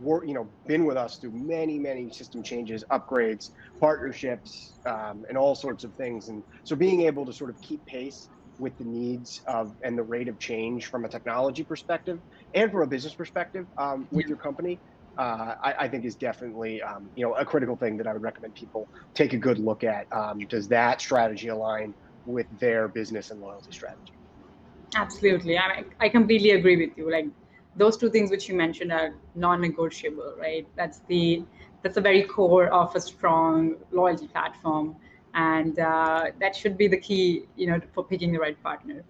work, 0.00 0.26
you 0.26 0.34
know, 0.34 0.48
been 0.66 0.84
with 0.84 0.96
us 0.96 1.18
through 1.18 1.32
many, 1.32 1.78
many 1.78 2.10
system 2.10 2.42
changes, 2.42 2.84
upgrades, 2.90 3.50
partnerships, 3.80 4.78
um, 4.86 5.24
and 5.28 5.36
all 5.36 5.54
sorts 5.54 5.84
of 5.84 5.94
things. 5.94 6.28
And 6.28 6.42
so 6.64 6.76
being 6.76 7.02
able 7.02 7.26
to 7.26 7.32
sort 7.32 7.50
of 7.50 7.60
keep 7.60 7.84
pace 7.86 8.28
with 8.58 8.76
the 8.78 8.84
needs 8.84 9.40
of 9.46 9.74
and 9.82 9.96
the 9.96 10.02
rate 10.02 10.28
of 10.28 10.38
change 10.38 10.86
from 10.86 11.04
a 11.04 11.08
technology 11.08 11.64
perspective 11.64 12.20
and 12.54 12.70
from 12.70 12.82
a 12.82 12.86
business 12.86 13.14
perspective 13.14 13.66
um, 13.78 14.06
with 14.10 14.26
your 14.26 14.36
company, 14.36 14.78
uh, 15.18 15.54
I, 15.62 15.74
I, 15.80 15.88
think 15.88 16.04
is 16.04 16.16
definitely 16.16 16.80
um, 16.82 17.10
you 17.14 17.24
know 17.24 17.34
a 17.34 17.44
critical 17.44 17.76
thing 17.76 17.96
that 17.98 18.06
I 18.06 18.12
would 18.12 18.22
recommend 18.22 18.54
people 18.54 18.88
take 19.14 19.32
a 19.32 19.38
good 19.38 19.58
look 19.58 19.84
at. 19.84 20.06
Um, 20.12 20.38
does 20.48 20.68
that 20.68 21.00
strategy 21.00 21.48
align 21.48 21.94
with 22.24 22.46
their 22.58 22.88
business 22.88 23.30
and 23.30 23.40
loyalty 23.40 23.72
strategy? 23.72 24.14
Absolutely, 24.94 25.56
I, 25.58 25.84
I 26.00 26.08
completely 26.08 26.50
agree 26.50 26.76
with 26.76 26.96
you. 26.98 27.10
Like 27.10 27.26
those 27.76 27.96
two 27.96 28.10
things 28.10 28.30
which 28.30 28.48
you 28.48 28.54
mentioned 28.54 28.92
are 28.92 29.14
non-negotiable, 29.34 30.34
right? 30.38 30.66
That's 30.76 31.00
the 31.08 31.44
that's 31.82 31.94
the 31.96 32.00
very 32.00 32.22
core 32.22 32.66
of 32.68 32.94
a 32.94 33.00
strong 33.00 33.76
loyalty 33.90 34.28
platform, 34.28 34.96
and 35.34 35.78
uh, 35.78 36.26
that 36.40 36.54
should 36.54 36.76
be 36.76 36.88
the 36.88 36.98
key, 36.98 37.44
you 37.56 37.66
know, 37.66 37.80
for 37.94 38.04
picking 38.04 38.32
the 38.32 38.38
right 38.38 38.62
partner. 38.62 39.02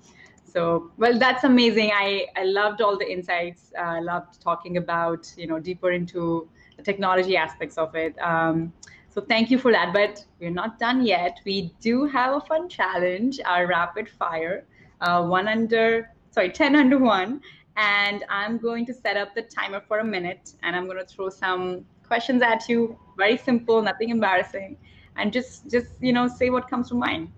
So, 0.44 0.90
well, 0.98 1.18
that's 1.18 1.44
amazing. 1.44 1.90
I 1.94 2.26
I 2.36 2.44
loved 2.44 2.80
all 2.80 2.96
the 2.96 3.10
insights. 3.10 3.72
Uh, 3.76 3.82
I 3.82 4.00
loved 4.00 4.40
talking 4.40 4.76
about 4.76 5.32
you 5.36 5.48
know 5.48 5.58
deeper 5.58 5.90
into 5.90 6.48
the 6.76 6.82
technology 6.82 7.36
aspects 7.36 7.76
of 7.76 7.94
it. 7.96 8.16
Um, 8.20 8.72
so 9.08 9.20
thank 9.20 9.50
you 9.50 9.58
for 9.58 9.72
that. 9.72 9.92
But 9.92 10.24
we're 10.38 10.50
not 10.50 10.78
done 10.78 11.04
yet. 11.04 11.40
We 11.44 11.72
do 11.80 12.04
have 12.06 12.36
a 12.36 12.40
fun 12.40 12.68
challenge, 12.68 13.40
our 13.44 13.66
rapid 13.66 14.08
fire, 14.08 14.64
uh, 15.02 15.22
one 15.22 15.48
under 15.48 16.10
sorry, 16.30 16.50
ten 16.50 16.74
under 16.74 16.98
one 16.98 17.40
and 17.76 18.24
I'm 18.28 18.58
going 18.58 18.86
to 18.86 18.94
set 18.94 19.16
up 19.16 19.34
the 19.34 19.42
timer 19.42 19.80
for 19.80 19.98
a 20.00 20.04
minute 20.04 20.54
and 20.62 20.76
I'm 20.76 20.86
going 20.86 20.98
to 20.98 21.06
throw 21.06 21.28
some 21.28 21.84
questions 22.06 22.42
at 22.42 22.68
you. 22.68 22.98
Very 23.16 23.36
simple, 23.36 23.80
nothing 23.80 24.10
embarrassing. 24.10 24.76
And 25.16 25.32
just, 25.32 25.70
just 25.70 25.88
you 26.00 26.12
know, 26.12 26.28
say 26.28 26.50
what 26.50 26.68
comes 26.68 26.88
to 26.88 26.94
mind. 26.94 27.30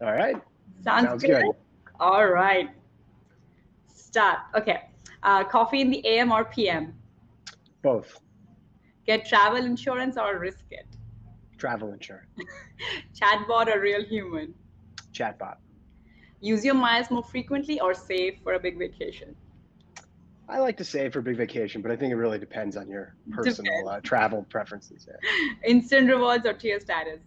All 0.00 0.12
right. 0.12 0.36
Sounds, 0.82 1.08
Sounds 1.08 1.22
good. 1.22 1.42
good. 1.42 1.54
All 2.00 2.26
right. 2.26 2.70
Start. 3.88 4.38
Okay. 4.54 4.88
Uh, 5.22 5.44
coffee 5.44 5.80
in 5.80 5.90
the 5.90 6.06
AM 6.06 6.32
or 6.32 6.44
PM? 6.44 6.94
Both. 7.82 8.20
Get 9.06 9.26
travel 9.26 9.64
insurance 9.64 10.16
or 10.16 10.38
risk 10.38 10.64
it? 10.70 10.86
Travel 11.58 11.92
insurance. 11.92 12.28
Chatbot 13.14 13.74
or 13.74 13.80
real 13.80 14.04
human? 14.04 14.54
Chatbot. 15.12 15.56
Use 16.44 16.62
your 16.62 16.74
miles 16.74 17.10
more 17.10 17.22
frequently 17.22 17.80
or 17.80 17.94
save 17.94 18.38
for 18.42 18.52
a 18.52 18.60
big 18.60 18.78
vacation? 18.78 19.34
I 20.46 20.58
like 20.58 20.76
to 20.76 20.84
save 20.84 21.14
for 21.14 21.20
a 21.20 21.22
big 21.22 21.38
vacation, 21.38 21.80
but 21.80 21.90
I 21.90 21.96
think 21.96 22.12
it 22.12 22.16
really 22.16 22.38
depends 22.38 22.76
on 22.76 22.86
your 22.86 23.14
personal 23.30 23.88
uh, 23.88 24.00
travel 24.02 24.44
preferences. 24.50 25.08
Yeah. 25.08 25.16
Instant 25.66 26.06
rewards 26.06 26.44
or 26.44 26.52
tier 26.52 26.78
status? 26.80 27.20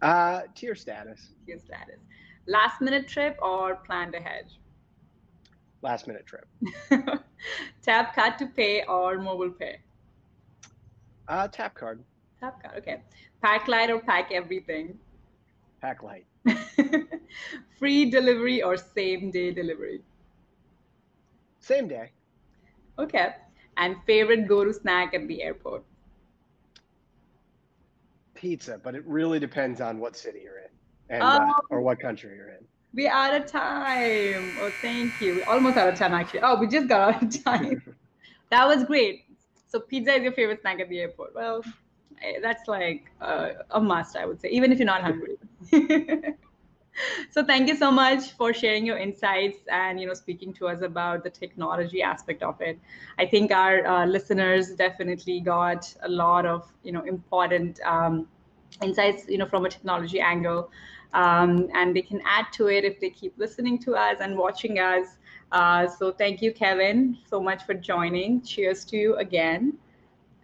Uh, 0.00 0.44
tier 0.54 0.74
status. 0.74 1.34
Tier 1.44 1.58
status. 1.58 2.00
Last 2.46 2.80
minute 2.80 3.06
trip 3.06 3.36
or 3.42 3.76
planned 3.76 4.14
ahead? 4.14 4.46
Last 5.82 6.06
minute 6.06 6.24
trip. 6.24 6.46
tap 7.82 8.14
card 8.14 8.38
to 8.38 8.46
pay 8.46 8.82
or 8.84 9.18
mobile 9.18 9.50
pay? 9.50 9.80
Uh, 11.28 11.48
tap 11.48 11.74
card. 11.74 12.02
Tap 12.40 12.62
card. 12.62 12.78
Okay. 12.78 13.02
Pack 13.42 13.68
light 13.68 13.90
or 13.90 13.98
pack 13.98 14.32
everything? 14.32 14.98
Pack 15.82 16.02
light. 16.02 16.24
Free 17.78 18.10
delivery 18.10 18.62
or 18.62 18.76
same 18.76 19.30
day 19.30 19.50
delivery? 19.52 20.00
Same 21.60 21.88
day. 21.88 22.10
Okay. 22.98 23.34
And 23.76 23.96
favorite 24.06 24.46
go 24.46 24.64
to 24.64 24.72
snack 24.72 25.14
at 25.14 25.26
the 25.26 25.42
airport? 25.42 25.82
Pizza, 28.34 28.78
but 28.82 28.94
it 28.94 29.04
really 29.06 29.38
depends 29.38 29.80
on 29.80 29.98
what 29.98 30.16
city 30.16 30.40
you're 30.44 30.58
in 30.58 30.70
and 31.08 31.22
uh, 31.22 31.46
oh. 31.48 31.60
or 31.70 31.80
what 31.80 31.98
country 31.98 32.36
you're 32.36 32.50
in. 32.50 32.64
We're 32.92 33.10
out 33.10 33.34
of 33.34 33.46
time. 33.46 34.56
Oh, 34.60 34.70
thank 34.80 35.20
you. 35.20 35.42
Almost 35.48 35.76
out 35.76 35.88
of 35.88 35.96
time, 35.96 36.14
actually. 36.14 36.40
Oh, 36.42 36.60
we 36.60 36.68
just 36.68 36.86
got 36.86 37.14
out 37.14 37.22
of 37.22 37.44
time. 37.44 37.82
that 38.50 38.68
was 38.68 38.84
great. 38.84 39.24
So 39.66 39.80
pizza 39.80 40.12
is 40.12 40.22
your 40.22 40.32
favorite 40.32 40.60
snack 40.60 40.78
at 40.78 40.88
the 40.88 41.00
airport. 41.00 41.34
Well, 41.34 41.64
eh, 42.22 42.38
that's 42.40 42.68
like 42.68 43.10
uh, 43.20 43.48
a 43.70 43.80
must, 43.80 44.16
I 44.16 44.26
would 44.26 44.40
say, 44.40 44.48
even 44.50 44.70
if 44.70 44.78
you're 44.78 44.86
not 44.86 45.02
hungry. 45.02 45.36
so 47.30 47.44
thank 47.44 47.68
you 47.68 47.76
so 47.76 47.90
much 47.90 48.32
for 48.32 48.52
sharing 48.52 48.86
your 48.86 48.98
insights 48.98 49.58
and 49.70 50.00
you 50.00 50.06
know 50.06 50.14
speaking 50.14 50.52
to 50.54 50.68
us 50.68 50.82
about 50.82 51.24
the 51.24 51.30
technology 51.30 52.02
aspect 52.02 52.42
of 52.42 52.60
it. 52.60 52.78
I 53.18 53.26
think 53.26 53.50
our 53.52 53.86
uh, 53.86 54.06
listeners 54.06 54.70
definitely 54.74 55.40
got 55.40 55.92
a 56.02 56.08
lot 56.08 56.46
of 56.46 56.70
you 56.82 56.92
know 56.92 57.02
important 57.02 57.80
um, 57.84 58.28
insights 58.82 59.28
you 59.28 59.38
know 59.38 59.46
from 59.46 59.64
a 59.64 59.68
technology 59.68 60.20
angle. 60.20 60.70
Um, 61.12 61.68
and 61.74 61.94
they 61.94 62.02
can 62.02 62.20
add 62.26 62.46
to 62.54 62.66
it 62.66 62.84
if 62.84 62.98
they 62.98 63.10
keep 63.10 63.38
listening 63.38 63.78
to 63.80 63.94
us 63.94 64.18
and 64.20 64.36
watching 64.36 64.80
us. 64.80 65.16
Uh, 65.52 65.86
so 65.86 66.10
thank 66.10 66.42
you 66.42 66.52
kevin 66.52 67.16
so 67.28 67.40
much 67.40 67.64
for 67.64 67.74
joining. 67.74 68.42
Cheers 68.42 68.84
to 68.86 68.96
you 68.96 69.16
again 69.16 69.78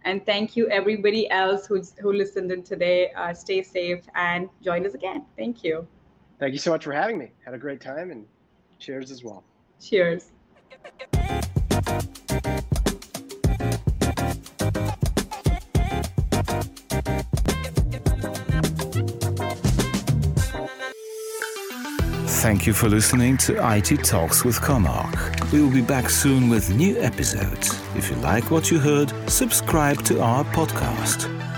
and 0.03 0.25
thank 0.25 0.55
you 0.55 0.67
everybody 0.69 1.29
else 1.29 1.65
who's 1.65 1.93
who 1.99 2.11
listened 2.13 2.51
in 2.51 2.63
today 2.63 3.11
uh, 3.11 3.33
stay 3.33 3.61
safe 3.61 4.03
and 4.15 4.49
join 4.63 4.85
us 4.85 4.93
again 4.93 5.25
thank 5.37 5.63
you 5.63 5.87
Thank 6.41 6.53
you 6.53 6.59
so 6.59 6.71
much 6.71 6.85
for 6.85 6.91
having 6.91 7.19
me. 7.19 7.29
Had 7.45 7.53
a 7.53 7.57
great 7.59 7.79
time 7.79 8.09
and 8.09 8.25
cheers 8.79 9.11
as 9.11 9.23
well. 9.23 9.43
Cheers. 9.79 10.31
Thank 22.41 22.65
you 22.65 22.73
for 22.73 22.89
listening 22.89 23.37
to 23.37 23.53
IT 23.75 24.03
Talks 24.03 24.43
with 24.43 24.59
Comarch. 24.59 25.51
We 25.51 25.61
will 25.61 25.69
be 25.69 25.83
back 25.83 26.09
soon 26.09 26.49
with 26.49 26.75
new 26.75 26.99
episodes. 26.99 27.79
If 27.95 28.09
you 28.09 28.15
like 28.15 28.49
what 28.49 28.71
you 28.71 28.79
heard, 28.79 29.13
subscribe 29.29 30.03
to 30.05 30.19
our 30.23 30.43
podcast. 30.45 31.50